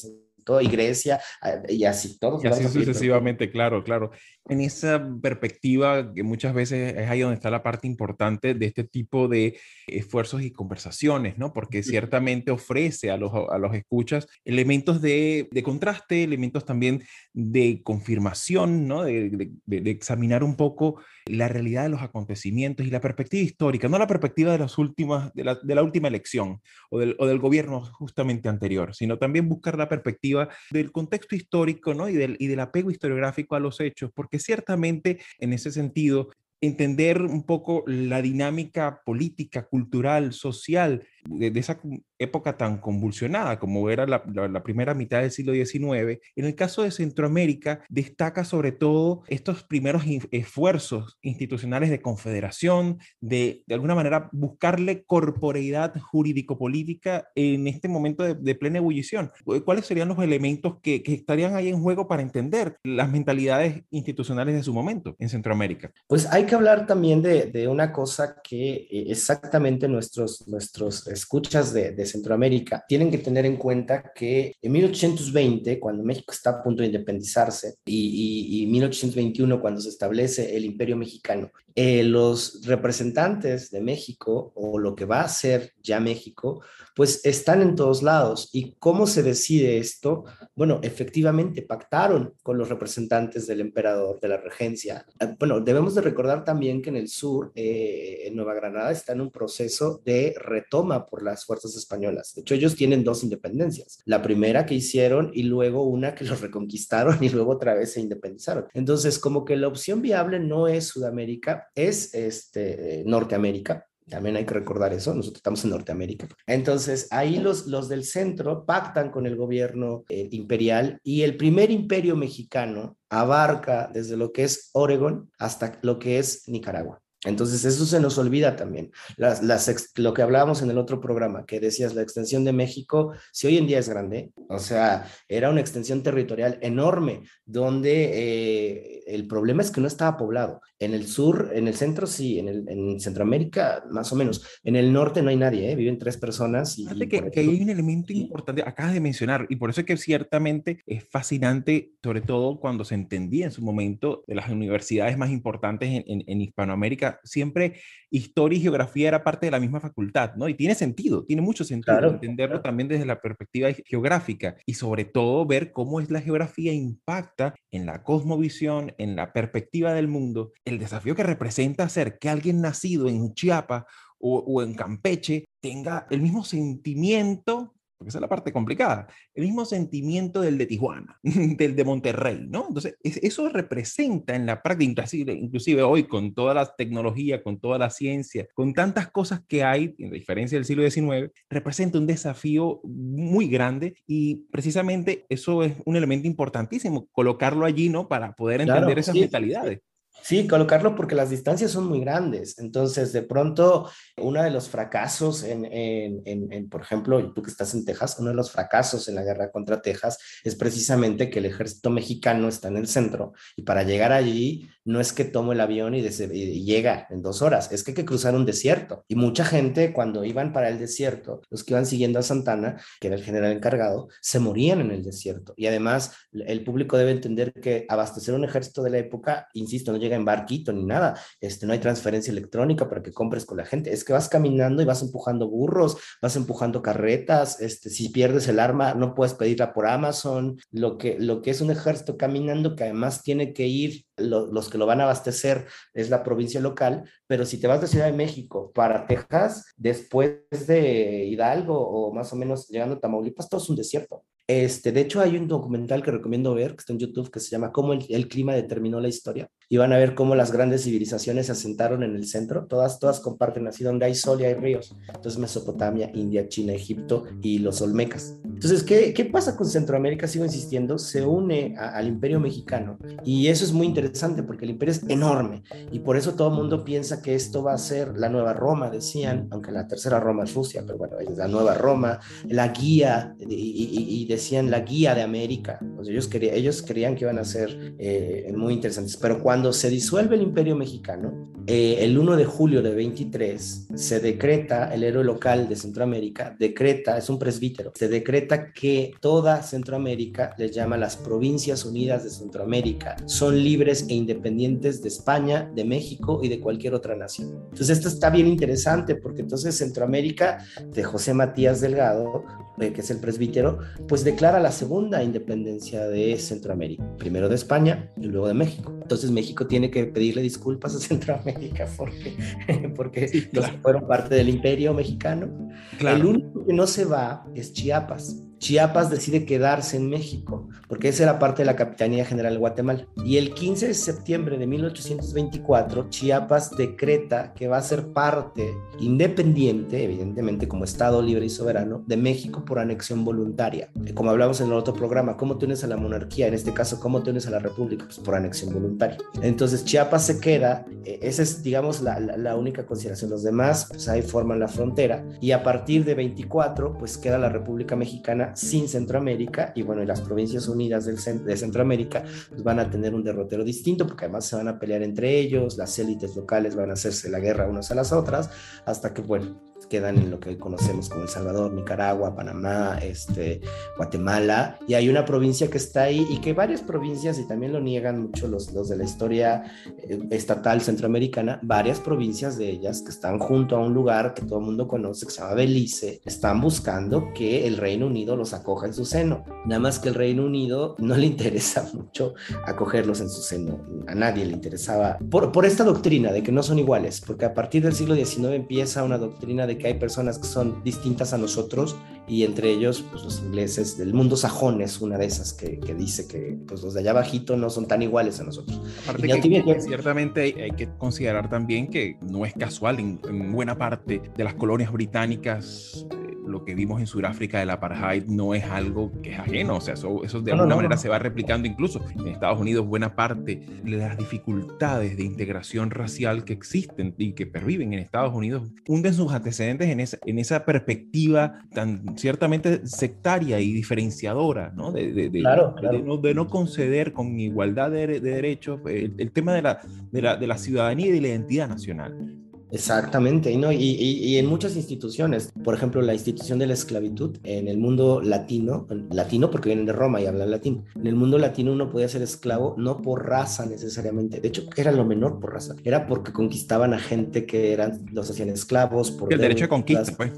y 0.62 0.68
Grecia, 0.68 1.20
y 1.68 1.84
así, 1.86 2.18
todos. 2.20 2.44
Y 2.44 2.48
así 2.48 2.68
sucesivamente, 2.68 3.52
claro, 3.52 3.84
claro. 3.84 4.12
En 4.50 4.60
esa 4.60 5.08
perspectiva, 5.22 6.14
que 6.14 6.24
muchas 6.24 6.54
veces 6.54 6.96
es 6.98 7.10
ahí 7.10 7.20
donde 7.20 7.36
está 7.36 7.52
la 7.52 7.62
parte 7.62 7.86
importante 7.88 8.56
de 8.56 8.66
este 8.66 8.84
tipo 8.84 9.28
de 9.28 9.60
esfuerzos 9.86 10.42
y 10.42 10.52
conversaciones, 10.52 11.38
¿no? 11.38 11.54
Porque 11.54 11.84
ciertamente 11.84 12.50
ofrece 12.52 13.12
a 13.12 13.18
los, 13.18 13.32
a 13.34 13.58
los 13.60 13.76
escuchas 13.76 14.28
elementos 14.44 15.02
de, 15.02 15.48
de 15.52 15.64
contraste, 15.64 16.24
elementos 16.24 16.66
también 16.66 17.04
de 17.34 17.82
confirmación, 17.84 18.88
¿no? 18.88 19.04
De, 19.04 19.30
de, 19.30 19.82
de, 19.82 19.92
examinar 19.92 20.44
un 20.44 20.56
poco 20.56 21.02
la 21.26 21.48
realidad 21.48 21.84
de 21.84 21.90
los 21.90 22.02
acontecimientos 22.02 22.86
y 22.86 22.90
la 22.90 23.00
perspectiva 23.00 23.44
histórica, 23.44 23.88
no 23.88 24.00
la 24.00 24.08
perspectiva 24.08 24.52
de, 24.52 24.60
las 24.60 24.78
últimas, 24.78 25.34
de, 25.34 25.44
la, 25.44 25.56
de 25.56 25.76
la 25.76 25.84
última 25.84 26.08
elección 26.08 26.62
o 26.90 27.00
del, 27.00 27.16
o 27.20 27.28
del 27.28 27.40
gobierno 27.40 27.82
justamente 27.82 28.50
anterior, 28.50 28.96
sino 28.96 29.18
también 29.18 29.48
buscar 29.48 29.78
la 29.78 29.88
perspectiva 29.88 30.50
del 30.72 30.92
contexto 30.92 31.36
histórico 31.36 31.94
¿no? 31.94 32.10
y, 32.10 32.14
del, 32.14 32.38
y 32.40 32.48
del 32.48 32.60
apego 32.60 32.92
historiográfico 32.92 33.56
a 33.56 33.60
los 33.60 33.80
hechos, 33.80 34.12
porque 34.14 34.31
ciertamente 34.40 35.20
en 35.40 35.54
ese 35.54 35.72
sentido 35.72 36.30
entender 36.62 37.22
un 37.22 37.44
poco 37.44 37.84
la 37.88 38.22
dinámica 38.22 39.02
política, 39.04 39.68
cultural, 39.68 40.34
social 40.34 41.08
de, 41.26 41.52
esa 41.60 41.80
época 42.18 42.58
tan 42.58 42.80
convulsionada 42.80 43.60
como 43.60 43.90
era 43.90 44.06
la, 44.06 44.24
primera 44.64 44.94
mitad 44.94 45.22
del 45.22 45.32
siglo 45.32 45.54
XIX. 45.54 46.20
En 46.36 46.46
el 46.46 46.56
caso 46.56 46.84
de 46.84 46.92
Centroamérica, 46.92 47.84
destaca 47.90 48.44
sobre 48.46 48.72
todo 48.72 49.24
estos 49.28 49.64
primeros 49.64 50.04
esfuerzos 50.32 51.18
institucionales 51.22 51.90
de 51.90 52.02
confederación, 52.02 53.00
de 53.20 53.62
de 53.66 53.76
alguna 53.76 53.96
manera 53.96 54.30
buscarle 54.32 55.04
corporeidad 55.06 55.98
jurídico-política 56.00 57.30
en 57.36 57.68
este 57.68 57.88
momento 57.88 58.24
de, 58.24 58.56
plena 58.56 58.78
ebullición. 58.78 59.32
¿Cuáles 59.66 59.86
serían 59.86 60.10
los 60.10 60.20
elementos 60.20 60.80
que, 60.82 61.02
que, 61.02 61.14
estarían 61.14 61.56
ahí 61.56 61.70
en 61.70 61.82
juego 61.82 62.08
para 62.08 62.22
entender 62.22 62.78
las 62.84 63.10
mentalidades 63.10 63.84
institucionales 63.90 64.56
de 64.56 64.64
su 64.64 64.74
momento 64.74 65.16
en 65.20 65.30
Centroamérica? 65.30 65.92
Pues 66.08 66.26
hay 66.26 66.46
que 66.46 66.56
hablar 66.56 66.86
también 66.86 67.22
de, 67.22 67.46
de 67.46 67.68
una 67.68 67.92
cosa 67.92 68.42
que 68.44 68.88
eh, 68.92 69.06
exactamente 69.08 69.88
nuestros, 69.88 70.48
nuestros 70.48 71.08
escuchas 71.14 71.74
de, 71.74 71.92
de, 71.92 72.06
Centroamérica 72.06 72.84
tienen 72.88 73.12
que 73.12 73.18
tener 73.18 73.46
en 73.46 73.58
cuenta 73.58 74.12
que 74.14 74.56
en 74.62 74.72
1820, 74.72 75.80
cuando 75.80 76.04
México 76.04 76.34
está 76.34 76.52
a 76.52 76.64
punto 76.64 76.82
de 76.82 76.88
independizarse, 76.88 77.76
y, 77.86 78.64
y, 78.64 78.68
1821, 78.68 79.62
cuando 79.62 79.82
se 79.82 79.90
establece 79.90 80.56
el 80.56 80.66
Imperio 80.66 80.98
Mexicano, 80.98 81.52
eh, 81.76 82.04
los 82.04 82.66
representantes 82.66 83.72
de 83.72 83.82
México, 83.82 84.52
o 84.56 84.78
lo 84.78 84.96
que 84.96 85.06
va 85.06 85.22
a 85.22 85.30
ser 85.30 85.74
ya 85.82 86.00
México, 86.00 86.62
pues 86.96 87.22
están 87.24 87.62
en 87.62 87.76
todos 87.76 88.04
lados. 88.04 88.50
¿Y 88.52 88.74
cómo 88.74 89.08
se 89.08 89.24
decide 89.24 89.78
esto? 89.78 90.26
Bueno, 90.56 90.80
efectivamente 90.84 91.62
pactaron 91.62 92.34
con 92.44 92.58
los 92.58 92.70
representantes 92.70 93.48
del 93.48 93.62
emperador, 93.62 94.20
de 94.20 94.28
la 94.28 94.38
regencia. 94.38 95.06
Ah, 95.20 95.34
bueno, 95.40 95.62
debemos 95.62 95.96
de 95.96 96.02
recordar 96.02 96.44
también 96.44 96.82
que 96.82 96.90
en 96.90 96.98
el 96.98 97.08
sur, 97.08 97.52
eh, 97.56 98.24
en 98.26 98.36
Nueva 98.36 98.54
Granada, 98.54 98.92
está 98.92 99.14
en 99.14 99.22
un 99.22 99.32
proceso 99.32 100.02
de 100.04 100.36
retoma 100.38 101.01
por 101.06 101.24
las 101.24 101.46
fuerzas 101.46 101.76
españolas. 101.76 102.34
De 102.36 102.42
hecho, 102.42 102.56
ellos 102.56 102.76
tienen 102.76 103.04
dos 103.04 103.24
independencias. 103.24 104.00
La 104.06 104.22
primera 104.22 104.66
que 104.66 104.76
hicieron 104.76 105.32
y 105.34 105.44
luego 105.44 105.84
una 105.84 106.16
que 106.16 106.26
los 106.26 106.42
reconquistaron 106.42 107.18
y 107.24 107.30
luego 107.30 107.52
otra 107.52 107.74
vez 107.74 107.94
se 107.94 108.02
independizaron. 108.02 108.66
Entonces, 108.74 109.20
como 109.20 109.46
que 109.46 109.56
la 109.56 109.68
opción 109.68 110.02
viable 110.02 110.40
no 110.40 110.68
es 110.68 110.88
Sudamérica, 110.88 111.70
es 111.76 112.14
este, 112.14 113.04
Norteamérica. 113.06 113.88
También 114.10 114.36
hay 114.36 114.46
que 114.46 114.56
recordar 114.56 114.92
eso, 114.94 115.14
nosotros 115.14 115.38
estamos 115.38 115.64
en 115.64 115.70
Norteamérica. 115.70 116.28
Entonces, 116.46 117.08
ahí 117.12 117.38
los, 117.38 117.68
los 117.68 117.88
del 117.88 118.04
centro 118.04 118.66
pactan 118.66 119.10
con 119.10 119.26
el 119.26 119.38
gobierno 119.38 120.04
eh, 120.10 120.28
imperial 120.32 121.00
y 121.02 121.22
el 121.22 121.38
primer 121.38 121.72
imperio 121.72 122.18
mexicano 122.18 122.98
abarca 123.10 123.90
desde 123.94 124.18
lo 124.18 124.34
que 124.34 124.44
es 124.44 124.70
Oregon 124.74 125.32
hasta 125.38 125.80
lo 125.84 125.98
que 125.98 126.20
es 126.20 126.44
Nicaragua. 126.48 127.02
Entonces, 127.24 127.64
eso 127.66 127.86
se 127.86 128.00
nos 128.00 128.18
olvida 128.18 128.56
también. 128.56 128.92
Las, 129.16 129.44
las, 129.44 129.92
lo 129.96 130.14
que 130.14 130.24
hablábamos 130.24 130.64
en 130.64 130.72
el 130.72 130.80
otro 130.80 131.00
programa, 131.00 131.46
que 131.46 131.60
decías, 131.60 131.94
la 131.94 132.02
extensión 132.02 132.44
de 132.44 132.52
México, 132.52 133.14
si 133.32 133.46
hoy 133.46 133.58
en 133.58 133.68
día 133.68 133.78
es 133.78 133.88
grande, 133.88 134.32
o 134.50 134.58
sea, 134.58 135.08
era 135.28 135.52
una 135.52 135.62
extensión 135.62 136.02
territorial 136.02 136.58
enorme, 136.62 137.22
donde 137.46 138.10
eh, 138.14 139.04
el 139.06 139.28
problema 139.28 139.62
es 139.62 139.70
que 139.70 139.82
no 139.82 139.88
estaba 139.88 140.18
poblado. 140.18 140.62
En 140.80 140.96
el 140.96 141.06
sur, 141.06 141.52
en 141.54 141.68
el 141.68 141.76
centro 141.76 142.08
sí, 142.08 142.40
en, 142.40 142.48
el, 142.48 142.66
en 142.68 143.00
Centroamérica 143.00 143.84
más 143.92 144.12
o 144.12 144.16
menos. 144.16 144.44
En 144.64 144.76
el 144.76 144.92
norte 144.92 145.22
no 145.22 145.30
hay 145.30 145.38
nadie, 145.38 145.72
¿eh? 145.72 145.76
viven 145.76 146.00
tres 146.00 146.18
personas. 146.18 146.80
Y, 146.80 146.88
y 146.92 147.08
que, 147.08 147.30
que, 147.30 147.40
hay 147.40 147.62
un 147.62 147.70
elemento 147.70 148.14
importante, 148.14 148.64
acabas 148.66 148.94
de 148.94 149.00
mencionar, 149.00 149.46
y 149.48 149.58
por 149.58 149.70
eso 149.70 149.82
es 149.82 149.86
que 149.86 149.98
ciertamente 149.98 150.82
es 150.88 151.04
fascinante, 151.08 151.92
sobre 152.02 152.22
todo 152.22 152.60
cuando 152.60 152.84
se 152.84 152.96
entendía 152.96 153.46
en 153.46 153.52
su 153.52 153.62
momento 153.62 154.24
de 154.28 154.34
las 154.34 154.50
universidades 154.50 155.20
más 155.20 155.30
importantes 155.30 155.88
en, 155.90 156.04
en, 156.08 156.24
en 156.26 156.42
Hispanoamérica 156.42 157.11
siempre 157.24 157.82
historia 158.10 158.58
y 158.58 158.62
geografía 158.62 159.08
era 159.08 159.24
parte 159.24 159.48
de 159.48 159.52
la 159.52 159.60
misma 159.60 159.80
facultad, 159.80 160.36
¿no? 160.36 160.50
Y 160.50 160.54
tiene 160.54 160.76
sentido, 160.76 161.26
tiene 161.26 161.42
mucho 161.42 161.64
sentido 161.64 162.10
entenderlo 162.10 162.62
también 162.62 162.90
desde 162.90 163.06
la 163.06 163.22
perspectiva 163.22 163.70
geográfica 163.86 164.56
y 164.66 164.74
sobre 164.74 165.06
todo 165.06 165.46
ver 165.46 165.72
cómo 165.72 166.00
es 166.00 166.12
la 166.12 166.22
geografía 166.22 166.74
impacta 166.74 167.56
en 167.72 167.86
la 167.86 168.04
cosmovisión, 168.04 168.94
en 168.98 169.16
la 169.16 169.34
perspectiva 169.34 169.94
del 169.94 170.08
mundo, 170.08 170.52
el 170.66 170.80
desafío 170.80 171.16
que 171.16 171.24
representa 171.24 171.84
hacer 171.84 172.18
que 172.20 172.30
alguien 172.30 172.62
nacido 172.62 173.08
en 173.08 173.34
Chiapas 173.34 173.86
o, 174.20 174.40
o 174.40 174.62
en 174.62 174.74
Campeche 174.74 175.46
tenga 175.62 176.08
el 176.10 176.22
mismo 176.22 176.44
sentimiento 176.44 177.74
porque 178.02 178.10
esa 178.10 178.18
es 178.18 178.22
la 178.22 178.30
parte 178.30 178.52
complicada, 178.52 179.06
el 179.36 179.44
mismo 179.44 179.64
sentimiento 179.64 180.42
del 180.42 180.58
de 180.58 180.66
Tijuana, 180.66 181.20
del 181.22 181.76
de 181.76 181.86
Monterrey, 181.86 182.48
¿no? 182.50 182.66
Entonces, 182.68 182.98
eso 183.04 183.48
representa 183.48 184.36
en 184.36 184.48
la 184.48 184.64
práctica, 184.64 185.06
inclusive, 185.14 185.84
hoy 185.84 186.06
con 186.06 186.34
toda 186.34 186.56
la 186.56 186.66
tecnología, 186.76 187.44
con 187.44 187.60
toda 187.60 187.78
la 187.78 187.92
ciencia, 187.92 188.48
con 188.56 188.74
tantas 188.74 189.12
cosas 189.12 189.44
que 189.48 189.64
hay, 189.64 189.94
en 190.00 190.10
diferencia 190.10 190.58
del 190.58 190.66
siglo 190.66 190.90
XIX, 190.90 191.32
representa 191.48 192.00
un 192.00 192.08
desafío 192.08 192.82
muy 192.86 193.48
grande 193.48 193.94
y 194.08 194.48
precisamente 194.52 195.28
eso 195.30 195.62
es 195.62 195.74
un 195.86 195.96
elemento 195.96 196.26
importantísimo, 196.26 197.08
colocarlo 197.12 197.68
allí, 197.68 197.90
¿no? 197.90 198.08
Para 198.08 198.34
poder 198.34 198.62
entender 198.62 198.98
esas 198.98 199.14
mentalidades. 199.14 199.82
Sí, 200.24 200.48
colocarlo 200.48 200.96
porque 200.96 201.16
las 201.16 201.30
distancias 201.30 201.72
son 201.72 201.88
muy 201.88 202.00
grandes. 202.02 202.60
Entonces, 202.60 203.12
de 203.12 203.24
pronto, 203.24 203.90
uno 204.18 204.44
de 204.44 204.52
los 204.52 204.70
fracasos 204.70 205.44
en, 205.44 205.66
en, 205.66 206.22
en, 206.26 206.70
por 206.70 206.82
ejemplo, 206.82 207.34
tú 207.34 207.42
que 207.42 207.50
estás 207.50 207.74
en 207.74 207.86
Texas, 207.86 208.18
uno 208.20 208.30
de 208.30 208.36
los 208.36 208.52
fracasos 208.52 209.08
en 209.08 209.16
la 209.16 209.24
guerra 209.24 209.52
contra 209.52 209.82
Texas 209.82 210.20
es 210.44 210.56
precisamente 210.56 211.30
que 211.30 211.40
el 211.40 211.46
ejército 211.46 211.90
mexicano 211.90 212.48
está 212.48 212.68
en 212.68 212.78
el 212.78 212.88
centro 212.88 213.34
y 213.56 213.64
para 213.64 213.84
llegar 213.84 214.12
allí 214.12 214.70
no 214.84 215.00
es 215.00 215.14
que 215.14 215.26
tomo 215.26 215.54
el 215.54 215.62
avión 215.62 215.94
y, 215.96 216.00
y 216.00 216.66
llega 216.66 217.08
en 217.10 217.22
dos 217.22 217.42
horas, 217.42 217.72
es 217.72 217.84
que 217.84 217.92
hay 217.92 217.96
que 217.96 218.06
cruzar 218.06 218.36
un 218.36 218.46
desierto. 218.46 219.06
Y 219.08 219.16
mucha 219.16 219.46
gente 219.46 219.94
cuando 219.94 220.24
iban 220.26 220.54
para 220.54 220.70
el 220.70 220.80
desierto, 220.80 221.42
los 221.50 221.64
que 221.64 221.74
iban 221.74 221.86
siguiendo 221.86 222.20
a 222.20 222.24
Santana, 222.24 222.82
que 223.00 223.08
era 223.08 223.16
el 223.16 223.24
general 223.24 223.52
encargado, 223.52 224.10
se 224.22 224.40
morían 224.40 224.82
en 224.82 224.92
el 224.92 225.04
desierto. 225.04 225.54
Y 225.56 225.68
además, 225.68 226.14
el 226.32 226.64
público 226.64 226.98
debe 226.98 227.12
entender 227.12 227.54
que 227.54 227.86
abastecer 227.90 228.34
un 228.34 228.44
ejército 228.44 228.82
de 228.84 228.90
la 228.90 228.98
época, 228.98 229.48
insisto, 229.54 229.92
no 229.92 229.98
llega 230.02 230.16
en 230.16 230.26
barquito 230.26 230.74
ni 230.74 230.84
nada, 230.84 231.18
este, 231.40 231.66
no 231.66 231.74
hay 231.74 231.80
transferencia 231.80 232.32
electrónica 232.32 232.90
para 232.90 233.02
que 233.02 233.14
compres 233.14 233.46
con 233.46 233.58
la 233.58 233.66
gente, 233.66 233.94
es 233.94 234.04
que 234.04 234.14
vas 234.14 234.28
caminando 234.28 234.82
y 234.82 234.86
vas 234.86 235.02
empujando 235.02 235.48
burros, 235.48 235.98
vas 236.22 236.36
empujando 236.36 236.82
carretas, 236.82 237.62
este, 237.62 237.90
si 237.90 238.10
pierdes 238.10 238.48
el 238.48 238.60
arma 238.60 238.94
no 238.94 239.16
puedes 239.16 239.34
pedirla 239.34 239.74
por 239.74 239.88
Amazon, 239.88 240.58
lo 240.72 240.98
que, 240.98 241.18
lo 241.20 241.42
que 241.42 241.52
es 241.52 241.62
un 241.62 241.72
ejército 241.72 242.18
caminando 242.18 242.76
que 242.76 242.84
además 242.84 243.24
tiene 243.24 243.54
que 243.54 243.68
ir, 243.68 244.06
los 244.18 244.70
que 244.70 244.78
lo 244.78 244.86
van 244.86 245.02
a 245.02 245.06
abastecer 245.06 245.66
es 245.94 246.10
la 246.10 246.24
provincia 246.24 246.60
local, 246.60 247.10
pero 247.28 247.46
si 247.46 247.60
te 247.60 247.68
vas 247.68 247.82
de 247.82 247.88
Ciudad 247.88 248.06
de 248.06 248.14
México 248.14 248.72
para 248.74 249.08
Texas, 249.08 249.74
después 249.78 250.40
de 250.68 251.26
Hidalgo 251.26 251.78
o 251.78 252.14
más 252.14 252.32
o 252.34 252.36
menos 252.36 252.68
llegando 252.68 252.96
a 252.96 253.00
Tamaulipas, 253.00 253.50
todo 253.50 253.62
es 253.62 253.70
un 253.70 253.76
desierto. 253.76 254.24
Este, 254.48 254.92
de 254.92 255.02
hecho, 255.02 255.22
hay 255.22 255.38
un 255.38 255.48
documental 255.48 256.04
que 256.04 256.12
recomiendo 256.12 256.54
ver, 256.54 256.72
que 256.72 256.80
está 256.80 256.94
en 256.94 257.00
YouTube, 257.00 257.32
que 257.32 257.40
se 257.40 257.50
llama 257.50 257.72
Cómo 257.72 257.94
el, 257.94 258.06
el, 258.10 258.28
clima 258.28 258.54
determinó 258.54 259.00
la 259.00 259.08
historia. 259.08 259.50
Y 259.72 259.78
van 259.78 259.94
a 259.94 259.98
ver 259.98 260.16
cómo 260.16 260.36
las 260.36 260.52
grandes 260.52 260.84
civilizaciones 260.84 261.46
se 261.46 261.54
asentaron 261.54 262.04
en 262.04 262.14
el 262.14 262.28
centro. 262.28 262.66
Todas, 262.66 263.00
todas 263.00 263.22
comparten 263.22 263.68
así, 263.68 263.86
donde 263.86 264.06
hay 264.06 264.16
sol 264.16 264.42
y 264.42 264.44
hay 264.44 264.56
ríos. 264.56 264.94
Entonces, 265.08 265.40
Mesopotamia, 265.40 266.12
India, 266.14 266.50
China, 266.50 266.74
Egipto 266.74 267.24
y 267.42 267.60
los 267.60 267.82
Olmecas. 267.82 268.38
Entonces, 268.44 268.84
¿qué, 268.84 269.14
qué 269.14 269.24
pasa 269.24 269.56
con 269.56 269.66
Centroamérica? 269.66 270.28
Sigo 270.28 270.44
insistiendo, 270.44 270.98
se 270.98 271.26
une 271.26 271.74
a, 271.78 271.96
al 271.96 272.08
imperio 272.08 272.42
mexicano. 272.42 273.00
Y 273.24 273.48
eso 273.48 273.64
es 273.64 273.72
muy 273.72 273.88
interesante 273.88 274.44
porque 274.44 274.66
el 274.66 274.72
imperio 274.72 274.92
es 274.92 275.04
enorme. 275.08 275.64
Y 275.90 276.00
por 276.00 276.18
eso 276.18 276.34
todo 276.34 276.50
el 276.50 276.56
mundo 276.56 276.84
piensa 276.84 277.22
que 277.22 277.34
esto 277.34 277.64
va 277.64 277.72
a 277.74 277.78
ser 277.78 278.18
la 278.18 278.28
nueva 278.28 278.52
Roma, 278.52 278.90
decían, 278.90 279.48
aunque 279.52 279.72
la 279.72 279.88
tercera 279.88 280.20
Roma 280.20 280.44
es 280.44 280.54
Rusia, 280.54 280.84
pero 280.86 280.98
bueno, 280.98 281.18
es 281.18 281.38
la 281.38 281.48
nueva 281.48 281.76
Roma, 281.76 282.20
la 282.50 282.68
guía 282.68 283.34
y, 283.40 283.56
y, 283.56 284.22
y 284.22 284.26
de 284.28 284.38
decían 284.42 284.72
la 284.72 284.80
guía 284.80 285.14
de 285.14 285.22
América. 285.22 285.80
ellos, 286.04 286.28
querían, 286.28 286.56
ellos 286.56 286.82
creían 286.82 287.16
que 287.16 287.26
iban 287.26 287.38
a 287.38 287.46
ser 287.46 287.96
eh, 288.00 288.52
muy 288.56 288.74
interesantes. 288.74 289.16
Pero 289.18 289.42
cuando 289.42 289.61
se 289.72 289.90
disuelve 289.90 290.36
el 290.36 290.42
imperio 290.42 290.76
mexicano, 290.76 291.52
eh, 291.68 291.98
el 292.00 292.18
1 292.18 292.38
de 292.38 292.46
julio 292.46 292.82
de 292.82 292.94
23, 292.96 293.88
se 293.94 294.20
decreta, 294.20 294.94
el 294.94 295.04
héroe 295.04 295.24
local 295.24 295.70
de 295.70 295.76
Centroamérica, 295.76 296.56
decreta, 296.58 297.18
es 297.18 297.30
un 297.30 297.38
presbítero, 297.38 297.92
se 297.96 298.08
decreta 298.08 298.74
que 298.74 299.14
toda 299.20 299.62
Centroamérica, 299.62 300.56
les 300.58 300.72
llama 300.72 300.98
las 300.98 301.18
Provincias 301.18 301.86
Unidas 301.86 302.24
de 302.24 302.32
Centroamérica, 302.32 303.16
son 303.26 303.64
libres 303.64 304.06
e 304.10 304.16
independientes 304.16 305.04
de 305.04 305.10
España, 305.10 305.72
de 305.76 305.86
México 305.86 306.40
y 306.42 306.50
de 306.50 306.60
cualquier 306.60 306.96
otra 306.96 307.16
nación. 307.16 307.50
Entonces 307.72 307.90
esto 307.90 308.08
está 308.08 308.32
bien 308.32 308.48
interesante 308.48 309.16
porque 309.16 309.42
entonces 309.42 309.78
Centroamérica, 309.78 310.66
de 310.94 311.04
José 311.04 311.34
Matías 311.34 311.80
Delgado, 311.80 312.44
eh, 312.80 312.94
que 312.94 313.02
es 313.02 313.12
el 313.12 313.20
presbítero, 313.20 313.80
pues 314.08 314.24
declara 314.24 314.60
la 314.60 314.72
segunda 314.72 315.24
independencia 315.24 316.08
de 316.08 316.38
Centroamérica, 316.38 317.04
primero 317.18 317.48
de 317.48 317.56
España 317.56 318.10
y 318.20 318.26
luego 318.26 318.48
de 318.48 318.56
México. 318.56 318.92
Entonces 319.02 319.30
México 319.30 319.51
tiene 319.68 319.92
que 319.92 320.06
pedirle 320.06 320.42
disculpas 320.42 320.96
a 320.96 321.00
Centroamérica 321.00 321.88
porque, 321.98 322.36
porque 322.96 323.28
sí, 323.28 323.44
claro. 323.48 323.78
fueron 323.82 324.08
parte 324.08 324.36
del 324.36 324.50
imperio 324.50 324.94
mexicano. 324.94 325.72
Claro. 325.98 326.18
El 326.18 326.26
único 326.26 326.66
que 326.66 326.74
no 326.74 326.88
se 326.88 327.06
va 327.06 327.46
es 327.56 327.74
Chiapas. 327.74 328.44
Chiapas 328.62 329.10
decide 329.10 329.44
quedarse 329.44 329.98
en 329.98 330.08
México, 330.08 330.70
porque 330.88 331.10
esa 331.10 331.24
era 331.24 331.40
parte 331.40 331.64
de 331.64 331.66
la 331.66 331.76
Capitanía 331.76 332.26
General 332.26 332.54
de 332.54 332.60
Guatemala. 332.60 333.08
Y 333.26 333.38
el 333.38 333.56
15 333.56 333.88
de 333.88 333.94
septiembre 333.96 334.60
de 334.60 334.68
1824, 334.68 336.10
Chiapas 336.12 336.70
decreta 336.78 337.56
que 337.56 337.68
va 337.68 337.78
a 337.78 337.82
ser 337.82 338.14
parte 338.14 338.72
independiente, 339.00 340.04
evidentemente 340.04 340.68
como 340.68 340.84
Estado 340.84 341.24
libre 341.24 341.48
y 341.48 341.50
soberano, 341.50 342.04
de 342.06 342.18
México 342.18 342.64
por 342.64 342.78
anexión 342.78 343.26
voluntaria. 343.26 343.90
Como 344.14 344.30
hablamos 344.30 344.62
en 344.62 344.68
el 344.68 344.74
otro 344.74 344.94
programa, 344.94 345.38
¿cómo 345.38 345.58
te 345.58 345.66
unes 345.66 345.84
a 345.84 345.88
la 345.88 345.98
monarquía? 345.98 346.46
En 346.46 346.54
este 346.54 346.72
caso, 346.72 347.00
¿cómo 347.00 347.24
te 347.24 347.32
unes 347.32 347.48
a 347.48 347.50
la 347.50 347.60
república? 347.60 348.06
Pues 348.06 348.20
por 348.20 348.36
anexión 348.36 348.72
voluntaria. 348.72 349.18
Entonces, 349.42 349.86
Chiapas 349.86 350.24
se 350.28 350.40
queda, 350.40 350.86
eh, 351.04 351.18
esa 351.24 351.42
es, 351.42 351.64
digamos, 351.64 352.04
la, 352.04 352.20
la, 352.20 352.38
la 352.38 352.56
única 352.56 352.86
consideración. 352.86 353.32
Los 353.32 353.42
demás, 353.42 353.88
pues 353.90 354.08
ahí 354.08 354.22
forman 354.22 354.60
la 354.60 354.68
frontera. 354.68 355.26
Y 355.42 355.52
a 355.52 355.64
partir 355.64 356.06
de 356.06 356.14
24, 356.14 356.96
pues 357.00 357.18
queda 357.18 357.40
la 357.40 357.50
República 357.50 357.96
Mexicana 357.96 358.51
sin 358.56 358.88
Centroamérica 358.88 359.72
y 359.76 359.84
bueno, 359.84 360.04
y 360.04 360.06
las 360.06 360.22
provincias 360.22 360.68
unidas 360.68 361.06
de 361.06 361.58
Centroamérica 361.58 362.24
pues 362.50 362.64
van 362.64 362.80
a 362.80 362.90
tener 362.90 363.14
un 363.14 363.24
derrotero 363.24 363.64
distinto 363.64 364.08
porque 364.08 364.26
además 364.26 364.46
se 364.46 364.56
van 364.56 364.68
a 364.68 364.80
pelear 364.80 365.04
entre 365.04 365.40
ellos, 365.40 365.78
las 365.78 365.98
élites 366.00 366.36
locales 366.36 366.76
van 366.76 366.90
a 366.90 366.94
hacerse 366.94 367.30
la 367.30 367.40
guerra 367.40 367.68
unas 367.68 367.92
a 367.92 367.96
las 367.96 368.12
otras, 368.12 368.50
hasta 368.86 369.14
que 369.14 369.22
bueno, 369.22 369.71
quedan 369.88 370.18
en 370.18 370.32
lo 370.32 370.40
que 370.40 370.50
hoy 370.50 370.58
conocemos 370.58 371.10
como 371.10 371.24
El 371.24 371.30
Salvador, 371.30 371.74
Nicaragua, 371.74 372.36
Panamá, 372.36 372.98
este, 373.02 373.62
Guatemala, 373.98 374.78
y 374.88 374.94
hay 374.94 375.10
una 375.10 375.26
provincia 375.26 375.70
que 375.70 375.78
está 375.78 376.04
ahí 376.04 376.26
y 376.30 376.40
que 376.40 376.54
varias 376.54 376.82
provincias, 376.82 377.40
y 377.40 377.48
también 377.48 377.74
lo 377.74 377.80
niegan 377.80 378.22
mucho 378.22 378.48
los, 378.48 378.74
los 378.74 378.90
de 378.90 378.98
la 378.98 379.04
historia 379.04 379.64
eh, 379.98 380.20
estatal 380.32 380.82
centroamericana, 380.82 381.60
varias 381.62 382.00
provincias 382.00 382.58
de 382.58 382.70
ellas 382.70 383.02
que 383.02 383.10
están 383.10 383.40
junto 383.40 383.76
a 383.76 383.80
un 383.80 383.94
lugar 383.94 384.34
que 384.34 384.44
todo 384.44 384.60
el 384.60 384.66
mundo 384.66 384.88
conoce, 384.88 385.26
que 385.26 385.32
se 385.32 385.42
llama 385.42 385.56
Belice, 385.56 386.22
están 386.26 386.62
buscando 386.62 387.32
que 387.34 387.68
el 387.68 387.78
Reino 387.78 388.08
Unido 388.08 388.36
los 388.36 388.54
acoja 388.54 388.88
en 388.88 388.94
su 388.94 389.06
seno. 389.06 389.44
Nada 389.66 389.80
más 389.80 390.00
que 390.00 390.10
el 390.10 390.16
Reino 390.16 390.46
Unido 390.46 390.96
no 391.00 391.16
le 391.16 391.28
interesa 391.28 391.90
mucho 391.94 392.34
acogerlos 392.66 393.22
en 393.22 393.30
su 393.30 393.42
seno, 393.42 393.82
a 394.08 394.16
nadie 394.16 394.46
le 394.46 394.54
interesaba, 394.54 395.18
por, 395.30 395.52
por 395.52 395.66
esta 395.66 395.84
doctrina 395.84 396.32
de 396.32 396.44
que 396.44 396.52
no 396.52 396.64
son 396.64 396.80
iguales, 396.80 397.22
porque 397.22 397.46
a 397.46 397.54
partir 397.54 397.84
del 397.84 397.94
siglo 397.94 398.16
XIX 398.16 398.52
empieza 398.54 399.04
una 399.04 399.18
doctrina 399.18 399.68
de 399.68 399.71
de 399.72 399.78
que 399.78 399.88
hay 399.88 399.94
personas 399.94 400.38
que 400.38 400.46
son 400.46 400.84
distintas 400.84 401.34
a 401.34 401.38
nosotros 401.38 401.96
y 402.28 402.44
entre 402.44 402.72
ellos 402.72 403.04
pues, 403.10 403.24
los 403.24 403.40
ingleses 403.40 403.98
del 403.98 404.14
mundo 404.14 404.36
sajón 404.36 404.82
es 404.82 405.02
una 405.02 405.18
de 405.18 405.26
esas 405.26 405.54
que, 405.54 405.80
que 405.80 405.94
dice 405.94 406.28
que 406.28 406.58
pues, 406.68 406.82
los 406.84 406.94
de 406.94 407.00
allá 407.00 407.12
abajito 407.12 407.56
no 407.56 407.70
son 407.70 407.88
tan 407.88 408.02
iguales 408.02 408.40
a 408.40 408.44
nosotros. 408.44 408.82
Aparte 409.04 409.28
que, 409.28 409.82
ciertamente 409.82 410.42
hay, 410.42 410.72
que 410.72 410.90
considerar 410.98 411.50
también 411.50 411.88
que 411.88 412.18
no 412.22 412.46
es 412.46 412.54
casual 412.54 413.00
en, 413.00 413.20
en 413.28 413.52
buena 413.52 413.78
parte 413.78 414.22
de 414.36 414.44
las 414.44 414.54
colonias 414.56 414.92
británicas 414.92 416.06
lo 416.52 416.64
que 416.66 416.76
vimos 416.76 417.00
en 417.00 417.08
Sudáfrica 417.08 417.60
del 417.60 417.70
apartheid 417.70 418.26
no 418.26 418.54
es 418.54 418.64
algo 418.66 419.12
que 419.22 419.34
es 419.34 419.40
ajeno, 419.40 419.78
o 419.78 419.82
sea, 419.82 419.96
eso, 419.96 420.24
eso 420.24 420.42
de 420.42 420.52
alguna 420.52 420.76
manera 420.76 420.98
se 420.98 421.10
va 421.10 421.18
replicando 421.20 421.68
incluso 421.68 422.02
en 422.16 422.28
Estados 422.28 422.60
Unidos 422.60 422.86
buena 422.86 423.16
parte 423.16 423.66
de 423.84 423.98
las 423.98 424.18
dificultades 424.18 425.18
de 425.18 425.24
integración 425.24 425.90
racial 425.92 426.44
que 426.44 426.54
existen 426.54 427.16
y 427.18 427.34
que 427.34 427.46
perviven 427.46 427.94
en 427.94 428.00
Estados 428.00 428.34
Unidos 428.34 428.70
hunden 428.88 429.14
sus 429.14 429.32
antecedentes 429.32 429.90
en 429.90 430.00
esa, 430.00 430.18
en 430.26 430.40
esa 430.40 430.66
perspectiva 430.66 431.60
tan 431.74 432.18
ciertamente 432.18 432.86
sectaria 432.86 433.60
y 433.60 433.72
diferenciadora, 433.72 434.72
¿no? 434.76 434.92
De, 434.92 435.14
de, 435.14 435.30
de, 435.30 435.42
no, 435.42 436.18
de 436.18 436.34
no, 436.34 436.48
conceder 436.48 437.14
con 437.14 437.40
igualdad 437.40 437.92
de, 437.92 438.20
derechos 438.20 438.82
el, 438.86 439.16
el, 439.18 439.32
tema 439.32 439.54
de 439.54 439.62
la, 439.62 439.80
la, 440.12 440.36
de 440.36 440.48
la 440.48 440.58
ciudadanía 440.58 441.08
y 441.08 441.12
de 441.12 441.22
la 441.22 441.28
identidad 441.30 441.70
nacional. 441.70 442.41
Exactamente, 442.72 443.56
¿no? 443.58 443.72
Y, 443.72 443.78
y, 443.78 444.38
en 444.38 444.46
muchas 444.46 444.76
instituciones, 444.76 445.52
por 445.64 445.74
ejemplo, 445.74 446.02
la 446.02 446.14
institución 446.14 446.60
de 446.60 446.68
la 446.68 446.74
esclavitud 446.74 447.38
en 447.44 447.68
el 447.68 447.78
mundo 447.78 448.22
latino, 448.22 448.88
latino 449.12 449.52
porque 449.52 449.70
vienen 449.70 449.86
de 449.86 449.94
Roma 449.94 450.22
y 450.22 450.26
hablan 450.26 450.52
latín, 450.52 450.86
en 450.96 451.08
el 451.08 451.16
mundo 451.16 451.38
latino 451.38 451.74
uno 451.74 451.90
podía 451.90 452.08
ser 452.08 452.22
esclavo 452.22 452.76
no 452.78 453.02
por 453.02 453.28
raza 453.28 453.66
necesariamente, 453.66 454.40
de 454.40 454.48
hecho 454.48 454.64
era 454.76 454.92
lo 454.92 455.06
menor 455.06 455.40
por 455.40 455.54
raza, 455.54 455.76
era 455.84 456.08
porque 456.08 456.32
conquistaban 456.32 456.94
a 456.94 457.00
gente 457.00 457.46
que 457.46 457.74
eran, 457.74 458.06
los 458.12 458.30
hacían 458.30 458.50
esclavos. 458.50 459.12
Por 459.12 459.34
el 459.34 459.40
derecho 459.40 459.66
de 459.66 459.70
conquista, 459.70 460.12
pues. 460.16 460.32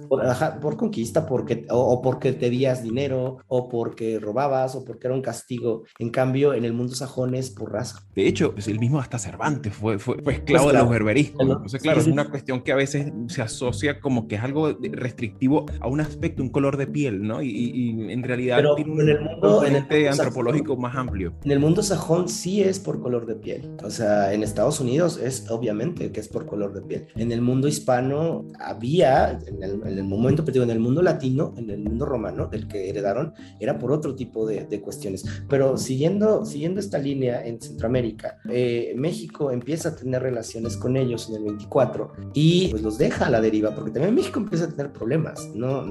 Por, 0.61 0.77
conquista, 0.77 1.25
porque, 1.25 1.65
o, 1.69 1.79
o, 1.79 2.01
porque 2.01 2.33
te 2.33 2.49
días 2.49 2.83
dinero, 2.83 3.37
o 3.47 3.69
porque 3.69 4.19
robabas, 4.19 4.75
o 4.75 4.83
porque 4.83 5.07
era 5.07 5.15
un 5.15 5.21
castigo. 5.21 5.83
En 5.99 6.09
cambio, 6.09 6.53
en 6.53 6.65
el 6.65 6.73
mundo 6.73 6.95
sajón 6.95 7.35
es 7.35 7.49
por 7.49 7.71
raza. 7.71 8.05
De 8.15 8.27
hecho, 8.27 8.53
pues, 8.53 8.67
el 8.67 8.79
mismo 8.79 8.99
hasta 8.99 9.19
Cervantes 9.19 9.73
fue, 9.73 9.99
fue, 9.99 10.17
esclavo 10.27 10.71
de 10.71 10.79
los 10.79 10.89
berberiscos. 10.89 11.41
Entonces, 11.41 11.81
claro, 11.81 11.99
es 11.99 12.07
una 12.07 12.22
cuestión 12.29 12.61
que 12.61 12.71
a 12.71 12.75
veces 12.75 13.11
se 13.27 13.41
asocia 13.41 13.99
como 13.99 14.27
que 14.27 14.35
es 14.35 14.43
algo 14.43 14.77
restrictivo 14.81 15.65
a 15.79 15.87
un 15.87 16.01
aspecto, 16.01 16.43
un 16.43 16.49
color 16.49 16.77
de 16.77 16.87
piel, 16.87 17.23
¿no? 17.23 17.41
Y, 17.41 17.83
en 18.09 18.23
realidad 18.23 18.63
tiene 18.75 18.91
un 18.91 19.01
en 19.01 19.09
el 19.09 19.21
mundo, 19.21 19.65
en 19.65 19.75
el 19.75 20.07
antropológico 20.07 20.75
más 20.77 20.95
amplio. 20.95 21.33
En 21.43 21.51
el 21.51 21.59
mundo 21.59 21.83
sajón 21.83 22.29
sí 22.29 22.61
es 22.61 22.79
por 22.79 23.01
color 23.01 23.25
de 23.25 23.35
piel. 23.35 23.75
O 23.83 23.89
sea, 23.89 24.33
en 24.33 24.43
Estados 24.43 24.79
Unidos 24.79 25.19
es 25.21 25.49
obviamente 25.49 26.11
que 26.11 26.19
es 26.19 26.27
por 26.27 26.45
color 26.45 26.73
de 26.73 26.81
piel. 26.81 27.07
En 27.15 27.31
el 27.31 27.41
mundo 27.41 27.67
hispano 27.67 28.45
había, 28.59 29.39
en 29.45 29.63
el, 29.63 30.03
momento, 30.03 30.43
pero 30.45 30.63
en 30.63 30.69
el 30.69 30.79
mundo 30.79 31.01
latino, 31.01 31.53
en 31.57 31.69
el 31.69 31.79
mundo 31.79 32.05
romano, 32.05 32.47
del 32.47 32.67
que 32.67 32.89
heredaron, 32.89 33.33
era 33.59 33.77
por 33.77 33.91
otro 33.91 34.15
tipo 34.15 34.45
de, 34.45 34.63
cuestiones. 34.81 35.23
Pero 35.47 35.77
siguiendo, 35.77 36.45
siguiendo 36.45 36.79
esta 36.79 36.97
línea 36.97 37.45
en 37.45 37.61
Centroamérica, 37.61 38.37
eh, 38.49 38.93
México 38.97 39.51
empieza 39.51 39.89
a 39.89 39.95
tener 39.95 40.21
relaciones 40.21 40.77
con 40.77 40.97
ellos 40.97 41.29
en 41.29 41.35
el 41.35 41.43
24 41.43 42.12
y 42.33 42.67
pues 42.69 42.81
los 42.81 42.97
deja 42.97 43.27
a 43.27 43.29
la 43.29 43.41
deriva, 43.41 43.73
porque 43.75 43.91
también 43.91 44.15
México 44.15 44.39
empieza 44.39 44.65
a 44.65 44.69
tener 44.69 44.91
problemas, 44.91 45.49
¿no? 45.55 45.85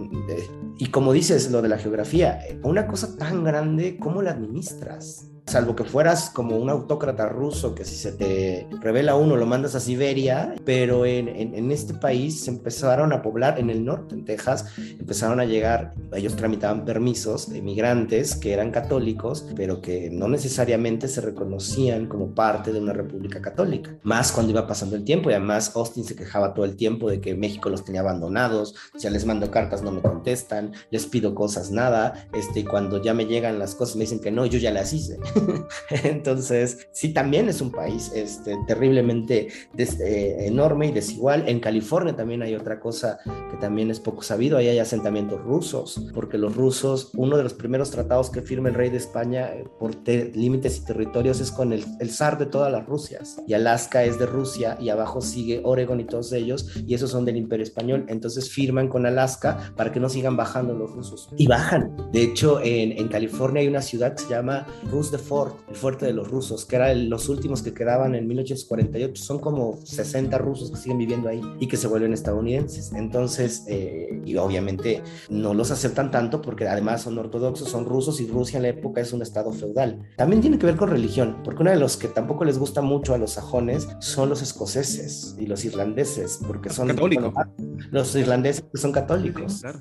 y 0.79 0.87
como 0.87 1.13
dices, 1.13 1.51
lo 1.51 1.63
de 1.63 1.69
la 1.69 1.79
geografía, 1.79 2.41
una 2.63 2.87
cosa 2.87 3.17
tan 3.17 3.45
grande, 3.45 3.99
¿cómo 3.99 4.23
la 4.23 4.33
administras? 4.33 5.32
Salvo 5.47 5.75
que 5.75 5.85
fueras 5.85 6.31
como 6.31 6.57
un 6.57 6.71
autócrata 6.71 7.29
ruso 7.29 7.75
que 7.75 7.85
si 7.85 7.97
se 7.97 8.13
te 8.13 8.69
revela 8.81 9.17
uno 9.17 9.37
lo 9.37 9.47
mandas 9.47 9.75
a 9.75 9.81
Siberia, 9.81 10.55
pero 10.65 11.05
en, 11.05 11.29
en, 11.29 11.71
este 11.73 11.95
país 11.95 12.45
se 12.45 12.51
empezaron 12.51 13.13
a 13.13 13.23
poblar 13.23 13.59
en 13.59 13.71
el 13.71 13.85
norte, 13.85 14.15
en 14.15 14.25
Texas, 14.25 14.67
empezaron 14.79 15.41
a 15.41 15.45
llegar, 15.45 15.95
ellos 16.15 16.37
tramitaban 16.37 16.85
permisos 16.85 17.51
de 17.51 17.61
migrantes 17.61 18.35
que 18.37 18.53
eran 18.53 18.71
católicos, 18.71 19.47
pero 19.57 19.81
que 19.81 20.11
no 20.11 20.29
necesariamente 20.29 21.09
se 21.09 21.21
reconocían 21.21 22.07
como 22.07 22.35
parte 22.35 22.73
de 22.73 22.81
una 22.81 22.93
república 22.93 23.41
católica, 23.41 23.97
más 24.03 24.33
cuando 24.33 24.53
iba 24.53 24.67
pasando 24.67 24.97
el 24.97 25.05
tiempo 25.05 25.31
y 25.31 25.35
además 25.35 25.73
Austin 25.75 26.05
se 26.05 26.17
quejaba 26.17 26.55
todo 26.55 26.65
el 26.65 26.77
tiempo 26.77 27.11
de 27.11 27.21
que 27.21 27.35
México 27.35 27.69
los 27.69 27.85
tenía 27.85 28.01
abandonados, 28.01 28.75
ya 28.99 29.11
les 29.11 29.27
mando 29.27 29.51
cartas 29.51 29.83
no 29.83 29.91
me 29.91 30.03
contestan, 30.03 30.73
les 30.91 31.07
pido 31.07 31.35
cosas 31.35 31.71
nada, 31.71 32.29
este, 32.33 32.61
y 32.61 32.65
cuando 32.65 33.03
ya 33.03 33.15
me 33.15 33.27
llegan 33.27 33.59
las 33.59 33.75
cosas 33.75 33.97
me 33.97 34.03
dicen 34.03 34.21
que 34.21 34.31
no, 34.31 34.47
yo 34.47 34.59
ya 34.59 34.71
las 34.71 34.93
hice. 34.93 35.19
Entonces, 36.05 36.89
sí, 36.93 37.13
también 37.13 37.49
es 37.49 37.61
un 37.61 37.71
país 37.71 38.11
este, 38.15 38.57
terriblemente 38.67 39.49
eh, 39.77 40.37
enorme 40.47 40.89
y 40.89 40.93
desigual. 40.93 41.49
En 41.49 41.61
California 41.61 42.15
también 42.15 42.43
hay 42.43 42.55
otra 42.55 42.81
cosa 42.81 43.19
que 43.51 43.57
también 43.59 43.91
es 43.91 44.01
poco 44.01 44.23
sabido, 44.23 44.59
ahí 44.59 44.69
hay 44.69 44.79
asentamientos 44.79 45.41
rusos, 45.43 46.09
porque 46.15 46.39
los 46.39 46.57
rusos, 46.57 47.11
uno 47.15 47.37
de 47.37 47.43
los 47.43 47.55
primeros 47.55 47.91
tratados 47.91 48.31
que 48.31 48.43
firma 48.43 48.69
el 48.69 48.75
rey 48.75 48.91
de 48.91 48.99
España 48.99 49.53
eh, 49.53 49.65
por 49.79 49.93
límites 50.07 50.79
y 50.79 50.85
territorios 50.85 51.41
es 51.41 51.51
con 51.51 51.73
el, 51.73 51.85
el 52.01 52.11
zar 52.11 52.39
de 52.39 52.47
todas 52.47 52.73
las 52.73 52.87
Rusias, 52.87 53.37
y 53.47 53.55
Alaska 53.55 54.05
es 54.05 54.19
de 54.19 54.27
Rusia, 54.27 54.77
y 54.81 54.89
abajo 54.89 55.21
sigue 55.21 55.61
Oregon 55.65 56.01
y 56.01 56.05
todos 56.05 56.33
ellos, 56.33 56.69
y 56.87 56.95
esos 56.95 57.11
son 57.11 57.25
del 57.25 57.37
imperio 57.37 57.65
español, 57.65 58.05
entonces 58.09 58.51
firman 58.51 58.89
con 58.89 59.07
Alaska 59.07 59.73
para 59.77 59.93
que 59.93 60.01
no 60.01 60.09
sigan 60.09 60.37
bajando 60.37 60.75
los 60.75 60.91
rusos. 60.91 61.29
Y 61.37 61.47
bajan. 61.47 61.97
De 62.13 62.23
hecho, 62.23 62.61
en, 62.63 62.93
en 62.93 63.09
California 63.09 63.63
hay 63.63 63.69
una 63.69 63.83
ciudad 63.83 64.15
que 64.15 64.23
se 64.23 64.31
llama 64.31 64.67
Rus 64.91 65.11
de 65.11 65.19
Fort, 65.23 65.59
el 65.69 65.77
fuerte 65.77 66.07
de 66.07 66.13
los 66.13 66.29
rusos, 66.29 66.65
que 66.65 66.77
eran 66.77 67.09
los 67.09 67.29
últimos 67.29 67.63
que 67.63 67.73
quedaban 67.73 68.15
en 68.15 68.27
1848. 68.29 69.23
Son 69.23 69.39
como 69.39 69.79
60 69.85 70.37
rusos 70.39 70.71
que 70.71 70.77
siguen 70.77 70.99
viviendo 70.99 71.29
ahí 71.29 71.41
y 71.61 71.67
que 71.67 71.77
se 71.77 71.89
vuelven 71.89 72.13
estadounidenses. 72.13 72.93
Entonces, 72.93 73.65
eh, 73.69 74.21
y 74.25 74.37
obviamente 74.37 75.03
no 75.31 75.55
los 75.55 75.71
aceptan 75.71 76.11
tanto 76.11 76.43
porque 76.43 76.69
además 76.69 77.03
son 77.03 77.19
ortodoxos, 77.19 77.69
son 77.69 77.87
rusos 77.87 78.21
y 78.21 78.27
Rusia 78.27 78.59
en 78.59 78.65
la 78.65 78.69
época 78.69 79.01
es 79.01 79.13
un 79.13 79.23
estado 79.23 79.53
feudal. 79.53 80.03
También 80.17 80.43
tiene 80.43 80.59
que 80.59 80.67
ver 80.67 80.77
con 80.77 80.91
religión, 80.91 81.39
porque 81.45 81.63
uno 81.63 81.71
de 81.71 81.79
los 81.79 81.97
que 81.97 82.09
tampoco 82.09 82.45
les 82.45 82.59
gusta 82.59 82.83
mucho 82.83 83.15
a 83.15 83.19
los 83.19 83.33
sajones 83.33 83.89
son 84.01 84.29
los 84.29 84.43
escoceses 84.43 85.37
y 85.39 85.47
los 85.47 85.65
irlandeses, 85.65 86.41
porque 86.47 86.71
son 86.71 86.89
católicos. 86.89 87.33
los 87.91 88.15
irlandeses 88.17 88.65
que 88.73 88.79
son 88.79 88.93
católicos. 88.93 89.61
Claro. 89.61 89.81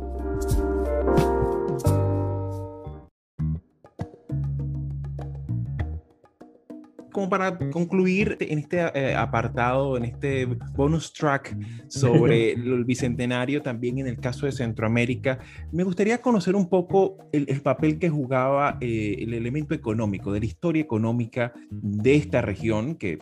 Como 7.21 7.29
para 7.29 7.55
concluir 7.69 8.35
en 8.39 8.57
este 8.57 8.79
eh, 8.95 9.13
apartado, 9.13 9.95
en 9.95 10.05
este 10.05 10.47
bonus 10.75 11.13
track 11.13 11.55
sobre 11.87 12.51
el 12.53 12.83
bicentenario, 12.83 13.61
también 13.61 13.99
en 13.99 14.07
el 14.07 14.17
caso 14.17 14.47
de 14.47 14.51
Centroamérica, 14.51 15.37
me 15.71 15.83
gustaría 15.83 16.19
conocer 16.19 16.55
un 16.55 16.67
poco 16.67 17.17
el, 17.31 17.45
papel 17.61 17.99
que 17.99 18.09
jugaba 18.09 18.79
eh, 18.81 19.17
el 19.19 19.35
elemento 19.35 19.75
económico, 19.75 20.33
de 20.33 20.39
la 20.39 20.45
historia 20.47 20.81
económica 20.81 21.53
de 21.69 22.15
esta 22.15 22.41
región, 22.41 22.95
que 22.95 23.19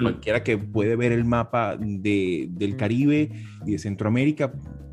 cualquiera 0.00 0.44
que 0.44 0.56
puede 0.56 0.94
ver 0.94 1.10
el 1.10 1.24
mapa 1.24 1.76
de, 1.76 2.46
del 2.48 2.76
Caribe 2.76 3.32
y 3.66 3.72
de 3.72 3.78
Centroamérica 3.80 4.52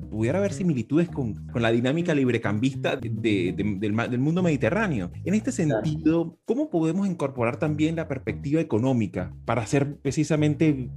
pudiera 0.10 0.40
haber 0.40 0.54
similitudes 0.54 1.10
con, 1.10 1.48
con 1.48 1.62
la 1.62 1.72
dinámica 1.72 2.14
librecambista 2.14 2.96
de, 2.96 3.54
del, 3.54 3.80
del, 3.80 4.20
mundo 4.20 4.44
mediterráneo. 4.44 5.12
En 5.24 5.34
este 5.34 5.52
sentido, 5.52 6.38
¿cómo 6.46 6.70
podemos 6.70 7.08
incorporar 7.08 7.58
también 7.58 7.96
la 7.96 8.08
perspectiva 8.08 8.62
económica 8.62 9.34
para 9.46 9.62
hacer 9.62 9.98
precisamente 9.98 10.90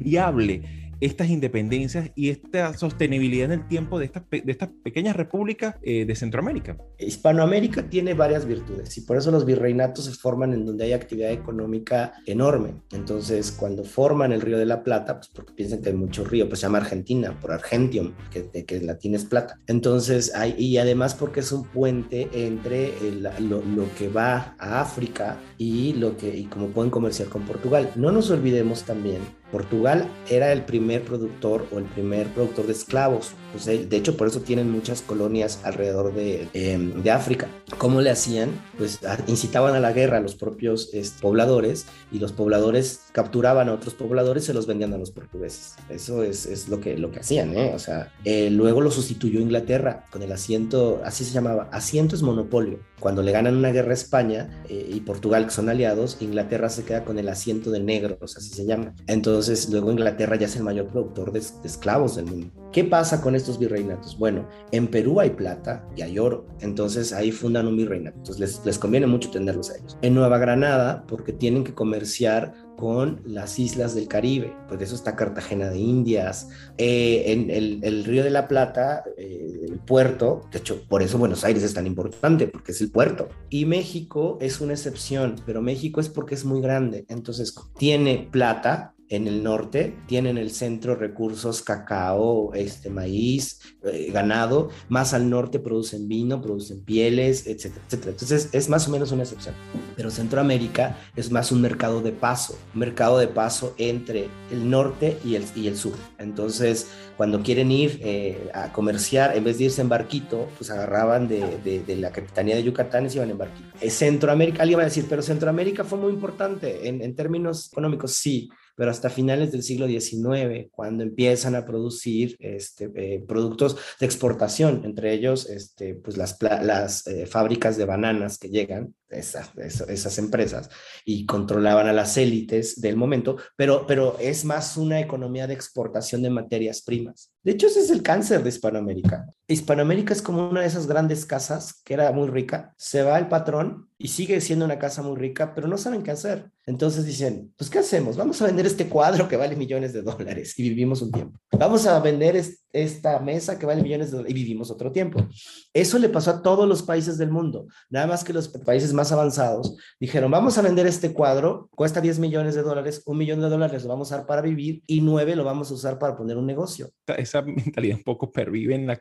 viable 0.00 0.89
estas 1.00 1.28
independencias 1.28 2.10
y 2.14 2.30
esta 2.30 2.76
sostenibilidad 2.76 3.46
en 3.46 3.60
el 3.60 3.68
tiempo 3.68 3.98
de 3.98 4.06
estas, 4.06 4.24
de 4.30 4.42
estas 4.46 4.70
pequeñas 4.82 5.16
repúblicas 5.16 5.76
eh, 5.82 6.04
de 6.04 6.14
Centroamérica? 6.14 6.76
Hispanoamérica 6.98 7.88
tiene 7.88 8.14
varias 8.14 8.46
virtudes 8.46 8.96
y 8.98 9.02
por 9.02 9.16
eso 9.16 9.30
los 9.30 9.44
virreinatos 9.44 10.04
se 10.04 10.12
forman 10.12 10.52
en 10.52 10.66
donde 10.66 10.84
hay 10.84 10.92
actividad 10.92 11.32
económica 11.32 12.12
enorme. 12.26 12.74
Entonces, 12.92 13.52
cuando 13.52 13.84
forman 13.84 14.32
el 14.32 14.40
Río 14.40 14.58
de 14.58 14.66
la 14.66 14.82
Plata, 14.82 15.16
pues 15.16 15.28
porque 15.28 15.54
piensan 15.54 15.82
que 15.82 15.90
hay 15.90 15.94
mucho 15.94 16.24
río, 16.24 16.48
pues 16.48 16.60
se 16.60 16.66
llama 16.66 16.78
Argentina, 16.78 17.38
por 17.40 17.52
Argentium, 17.52 18.12
que, 18.30 18.50
que 18.50 18.76
en 18.76 18.86
latín 18.86 19.14
es 19.14 19.24
plata. 19.24 19.58
Entonces, 19.66 20.34
hay, 20.34 20.54
y 20.58 20.78
además 20.78 21.14
porque 21.14 21.40
es 21.40 21.52
un 21.52 21.64
puente 21.64 22.28
entre 22.32 22.92
lo, 23.40 23.62
lo, 23.62 23.94
que 23.98 24.08
va 24.08 24.54
a 24.58 24.80
África 24.80 25.38
y 25.58 25.94
lo 25.94 26.16
que, 26.16 26.36
y 26.36 26.44
como 26.44 26.68
pueden 26.68 26.90
comerciar 26.90 27.28
con 27.28 27.42
Portugal. 27.42 27.90
No 27.96 28.12
nos 28.12 28.30
olvidemos 28.30 28.84
también 28.84 29.20
Portugal 29.50 30.06
era 30.28 30.52
el 30.52 30.62
primer 30.62 30.89
productor 30.98 31.66
o 31.70 31.78
el 31.78 31.84
primer 31.84 32.26
productor 32.28 32.66
de 32.66 32.72
esclavos. 32.72 33.32
Pues, 33.52 33.66
eh, 33.68 33.86
de 33.86 33.96
hecho, 33.96 34.16
por 34.16 34.26
eso 34.26 34.40
tienen 34.40 34.70
muchas 34.70 35.02
colonias 35.02 35.60
alrededor 35.64 36.14
de, 36.14 36.48
em, 36.52 37.02
de 37.02 37.10
África. 37.10 37.48
¿Cómo 37.78 38.00
le 38.00 38.10
hacían? 38.10 38.50
Pues 38.76 39.00
incitaban 39.26 39.74
a 39.74 39.80
la 39.80 39.92
guerra 39.92 40.18
a 40.18 40.20
los 40.20 40.34
propios 40.34 40.90
este, 40.92 41.20
pobladores 41.20 41.86
y 42.10 42.18
los 42.18 42.32
pobladores 42.32 43.02
capturaban 43.12 43.68
a 43.68 43.74
otros 43.74 43.94
pobladores 43.94 44.44
y 44.44 44.46
se 44.46 44.54
los 44.54 44.66
vendían 44.66 44.92
a 44.92 44.98
los 44.98 45.10
portugueses. 45.10 45.76
Eso 45.88 46.22
es, 46.22 46.46
es 46.46 46.68
lo, 46.68 46.80
que, 46.80 46.96
lo 46.96 47.10
que 47.10 47.20
hacían, 47.20 47.56
¿eh? 47.56 47.72
O 47.74 47.78
sea, 47.78 48.12
eh, 48.24 48.50
luego 48.50 48.80
lo 48.80 48.90
sustituyó 48.90 49.40
Inglaterra 49.40 50.04
con 50.10 50.22
el 50.22 50.32
asiento, 50.32 51.00
así 51.04 51.24
se 51.24 51.32
llamaba, 51.32 51.68
asiento 51.72 52.16
es 52.16 52.22
monopolio. 52.22 52.80
Cuando 52.98 53.22
le 53.22 53.32
ganan 53.32 53.56
una 53.56 53.70
guerra 53.70 53.90
a 53.90 53.94
España 53.94 54.62
eh, 54.68 54.90
y 54.92 55.00
Portugal, 55.00 55.46
que 55.46 55.50
son 55.50 55.68
aliados, 55.68 56.18
Inglaterra 56.20 56.68
se 56.68 56.84
queda 56.84 57.04
con 57.04 57.18
el 57.18 57.28
asiento 57.28 57.70
de 57.70 57.80
negros, 57.80 58.36
así 58.36 58.50
se 58.50 58.66
llama. 58.66 58.94
Entonces, 59.06 59.68
luego 59.70 59.90
Inglaterra 59.90 60.36
ya 60.36 60.46
es 60.46 60.56
el 60.56 60.62
mayor 60.62 60.79
productor 60.88 61.32
de, 61.32 61.40
esclavos 61.64 62.16
del 62.16 62.26
mundo. 62.26 62.50
¿Qué 62.72 62.84
pasa 62.84 63.20
con 63.20 63.34
estos 63.34 63.58
virreinatos? 63.58 64.16
Bueno, 64.16 64.48
en 64.70 64.86
Perú 64.86 65.18
hay 65.20 65.30
plata 65.30 65.84
y 65.96 66.02
hay 66.02 66.18
oro, 66.18 66.46
entonces 66.60 67.12
ahí 67.12 67.32
fundan 67.32 67.66
un 67.66 67.76
virreinato. 67.76 68.18
Entonces 68.18 68.40
les, 68.40 68.64
les 68.64 68.78
conviene 68.78 69.06
mucho 69.06 69.30
tenerlos 69.30 69.70
a 69.70 69.76
ellos. 69.76 69.98
En 70.02 70.14
Nueva 70.14 70.38
Granada, 70.38 71.04
porque 71.08 71.32
tienen 71.32 71.64
que 71.64 71.74
comerciar 71.74 72.54
con 72.80 73.20
las 73.26 73.58
islas 73.58 73.94
del 73.94 74.08
Caribe, 74.08 74.56
pues 74.66 74.80
de 74.80 74.86
eso 74.86 74.94
está 74.94 75.14
Cartagena 75.14 75.68
de 75.68 75.78
Indias, 75.78 76.48
eh, 76.78 77.24
en 77.26 77.50
el, 77.50 78.04
Río 78.04 78.24
de 78.24 78.30
la 78.30 78.48
Plata, 78.48 79.04
eh, 79.18 79.66
el 79.68 79.78
puerto, 79.80 80.48
de 80.50 80.58
hecho, 80.58 80.82
por 80.88 81.02
eso 81.02 81.18
Buenos 81.18 81.44
Aires 81.44 81.62
es 81.62 81.74
tan 81.74 81.86
importante, 81.86 82.48
porque 82.48 82.72
es 82.72 82.80
el 82.80 82.90
puerto. 82.90 83.28
Y 83.50 83.66
México 83.66 84.38
es 84.40 84.62
una 84.62 84.72
excepción, 84.72 85.36
pero 85.44 85.60
México 85.60 86.00
es 86.00 86.08
porque 86.08 86.34
es 86.34 86.46
muy 86.46 86.62
grande, 86.62 87.04
entonces 87.08 87.54
tiene 87.76 88.28
plata, 88.32 88.94
en 89.10 89.26
el 89.26 89.42
norte 89.42 89.94
tienen 90.06 90.38
el 90.38 90.52
centro 90.52 90.94
recursos 90.94 91.62
cacao, 91.62 92.54
este 92.54 92.90
maíz, 92.90 93.60
eh, 93.82 94.10
ganado, 94.12 94.70
más 94.88 95.12
al 95.14 95.28
norte 95.28 95.58
producen 95.58 96.08
vino, 96.08 96.40
producen 96.40 96.84
pieles, 96.84 97.46
etcétera, 97.46 97.82
etcétera. 97.86 98.12
Entonces 98.12 98.48
es 98.52 98.68
más 98.68 98.86
o 98.86 98.92
menos 98.92 99.10
una 99.10 99.24
excepción. 99.24 99.54
Pero 99.96 100.10
Centroamérica 100.10 100.96
es 101.16 101.30
más 101.30 101.50
un 101.50 101.60
mercado 101.60 102.00
de 102.00 102.12
paso, 102.12 102.56
un 102.72 102.80
mercado 102.80 103.18
de 103.18 103.26
paso 103.26 103.74
entre 103.78 104.28
el 104.52 104.70
norte 104.70 105.18
y 105.24 105.34
el, 105.34 105.44
y 105.56 105.66
el 105.66 105.76
sur. 105.76 105.94
Entonces, 106.18 106.86
cuando 107.16 107.42
quieren 107.42 107.72
ir 107.72 108.00
eh, 108.02 108.48
a 108.54 108.72
comerciar, 108.72 109.36
en 109.36 109.42
vez 109.42 109.58
de 109.58 109.64
irse 109.64 109.82
en 109.82 109.88
barquito, 109.88 110.48
pues 110.56 110.70
agarraban 110.70 111.26
de, 111.26 111.58
de, 111.58 111.96
la 111.96 112.12
capitanía 112.12 112.54
de 112.54 112.62
Yucatán 112.62 113.06
y 113.06 113.10
se 113.10 113.16
iban 113.16 113.30
en 113.30 113.38
barquito. 113.38 113.68
Centroamérica, 113.88 114.62
alguien 114.62 114.78
va 114.78 114.84
a 114.84 114.86
decir, 114.86 115.06
pero 115.08 115.20
Centroamérica 115.20 115.84
fue 115.84 115.98
muy 115.98 116.12
importante 116.12 116.88
en, 116.88 117.02
en 117.02 117.14
términos 117.14 117.68
económicos, 117.72 118.12
sí, 118.12 118.48
pero 118.80 118.92
hasta 118.92 119.10
finales 119.10 119.52
del 119.52 119.62
siglo 119.62 119.86
XIX, 119.86 120.70
cuando 120.70 121.02
empiezan 121.02 121.54
a 121.54 121.66
producir 121.66 122.34
este, 122.38 122.90
eh, 122.94 123.22
productos 123.28 123.76
de 124.00 124.06
exportación, 124.06 124.80
entre 124.86 125.12
ellos 125.12 125.50
este, 125.50 125.96
pues 125.96 126.16
las, 126.16 127.06
eh, 127.06 127.26
fábricas 127.26 127.76
de 127.76 127.84
bananas 127.84 128.38
que 128.38 128.48
llegan, 128.48 128.94
esas, 129.10 129.50
esas, 129.58 130.16
empresas, 130.16 130.70
y 131.04 131.26
controlaban 131.26 131.88
a 131.88 131.92
las 131.92 132.16
élites 132.16 132.80
del 132.80 132.96
momento, 132.96 133.36
pero, 133.54 133.86
pero 133.86 134.16
es 134.18 134.46
más 134.46 134.78
una 134.78 134.98
economía 134.98 135.46
de 135.46 135.52
exportación 135.52 136.22
de 136.22 136.30
materias 136.30 136.80
primas. 136.80 137.34
De 137.42 137.52
hecho, 137.52 137.66
ese 137.66 137.80
es 137.80 137.90
el 137.90 138.02
cáncer 138.02 138.42
de 138.42 138.48
Hispanoamérica. 138.48 139.26
Hispanoamérica 139.46 140.14
es 140.14 140.22
como 140.22 140.48
una 140.48 140.62
de 140.62 140.68
esas 140.68 140.86
grandes 140.86 141.26
casas 141.26 141.82
que 141.84 141.92
era 141.92 142.12
muy 142.12 142.28
rica, 142.28 142.72
se 142.78 143.02
va 143.02 143.18
el 143.18 143.28
patrón 143.28 143.90
y 143.98 144.08
sigue 144.08 144.40
siendo 144.40 144.64
una 144.64 144.78
casa 144.78 145.02
muy 145.02 145.18
rica, 145.18 145.54
pero 145.54 145.68
no 145.68 145.76
saben 145.76 146.02
qué 146.02 146.12
hacer. 146.12 146.50
Entonces 146.70 147.04
dicen, 147.04 147.52
pues 147.56 147.68
¿qué 147.68 147.80
hacemos? 147.80 148.16
Vamos 148.16 148.40
a 148.40 148.46
vender 148.46 148.64
este 148.64 148.86
cuadro 148.86 149.26
que 149.26 149.36
vale 149.36 149.56
millones 149.56 149.92
de 149.92 150.02
dólares 150.02 150.56
y 150.56 150.62
vivimos 150.62 151.02
un 151.02 151.10
tiempo. 151.10 151.36
Vamos 151.58 151.84
a 151.86 151.98
vender 151.98 152.40
esta 152.72 153.18
mesa 153.18 153.58
que 153.58 153.66
vale 153.66 153.82
millones 153.82 154.12
de 154.12 154.18
dólares 154.18 154.30
y 154.30 154.40
vivimos 154.40 154.70
otro 154.70 154.92
tiempo. 154.92 155.26
Eso 155.74 155.98
le 155.98 156.08
pasó 156.08 156.30
a 156.30 156.42
todos 156.42 156.68
los 156.68 156.84
países 156.84 157.18
del 157.18 157.32
mundo. 157.32 157.66
Nada 157.90 158.06
más 158.06 158.22
que 158.22 158.32
los 158.32 158.46
países 158.46 158.92
más 158.92 159.10
avanzados 159.10 159.76
dijeron, 159.98 160.30
vamos 160.30 160.58
a 160.58 160.62
vender 160.62 160.86
este 160.86 161.12
cuadro, 161.12 161.68
cuesta 161.74 162.00
10 162.00 162.20
millones 162.20 162.54
de 162.54 162.62
dólares, 162.62 163.02
un 163.04 163.18
millón 163.18 163.40
de 163.40 163.48
dólares 163.48 163.82
lo 163.82 163.88
vamos 163.88 164.12
a 164.12 164.18
dar 164.18 164.26
para 164.26 164.40
vivir 164.40 164.82
y 164.86 165.00
nueve 165.00 165.34
lo 165.34 165.42
vamos 165.42 165.72
a 165.72 165.74
usar 165.74 165.98
para 165.98 166.16
poner 166.16 166.36
un 166.36 166.46
negocio. 166.46 166.90
Esa 167.06 167.42
mentalidad 167.42 167.96
un 167.96 168.04
poco 168.04 168.30
pervive 168.30 168.76
en 168.76 168.86
la, 168.86 169.00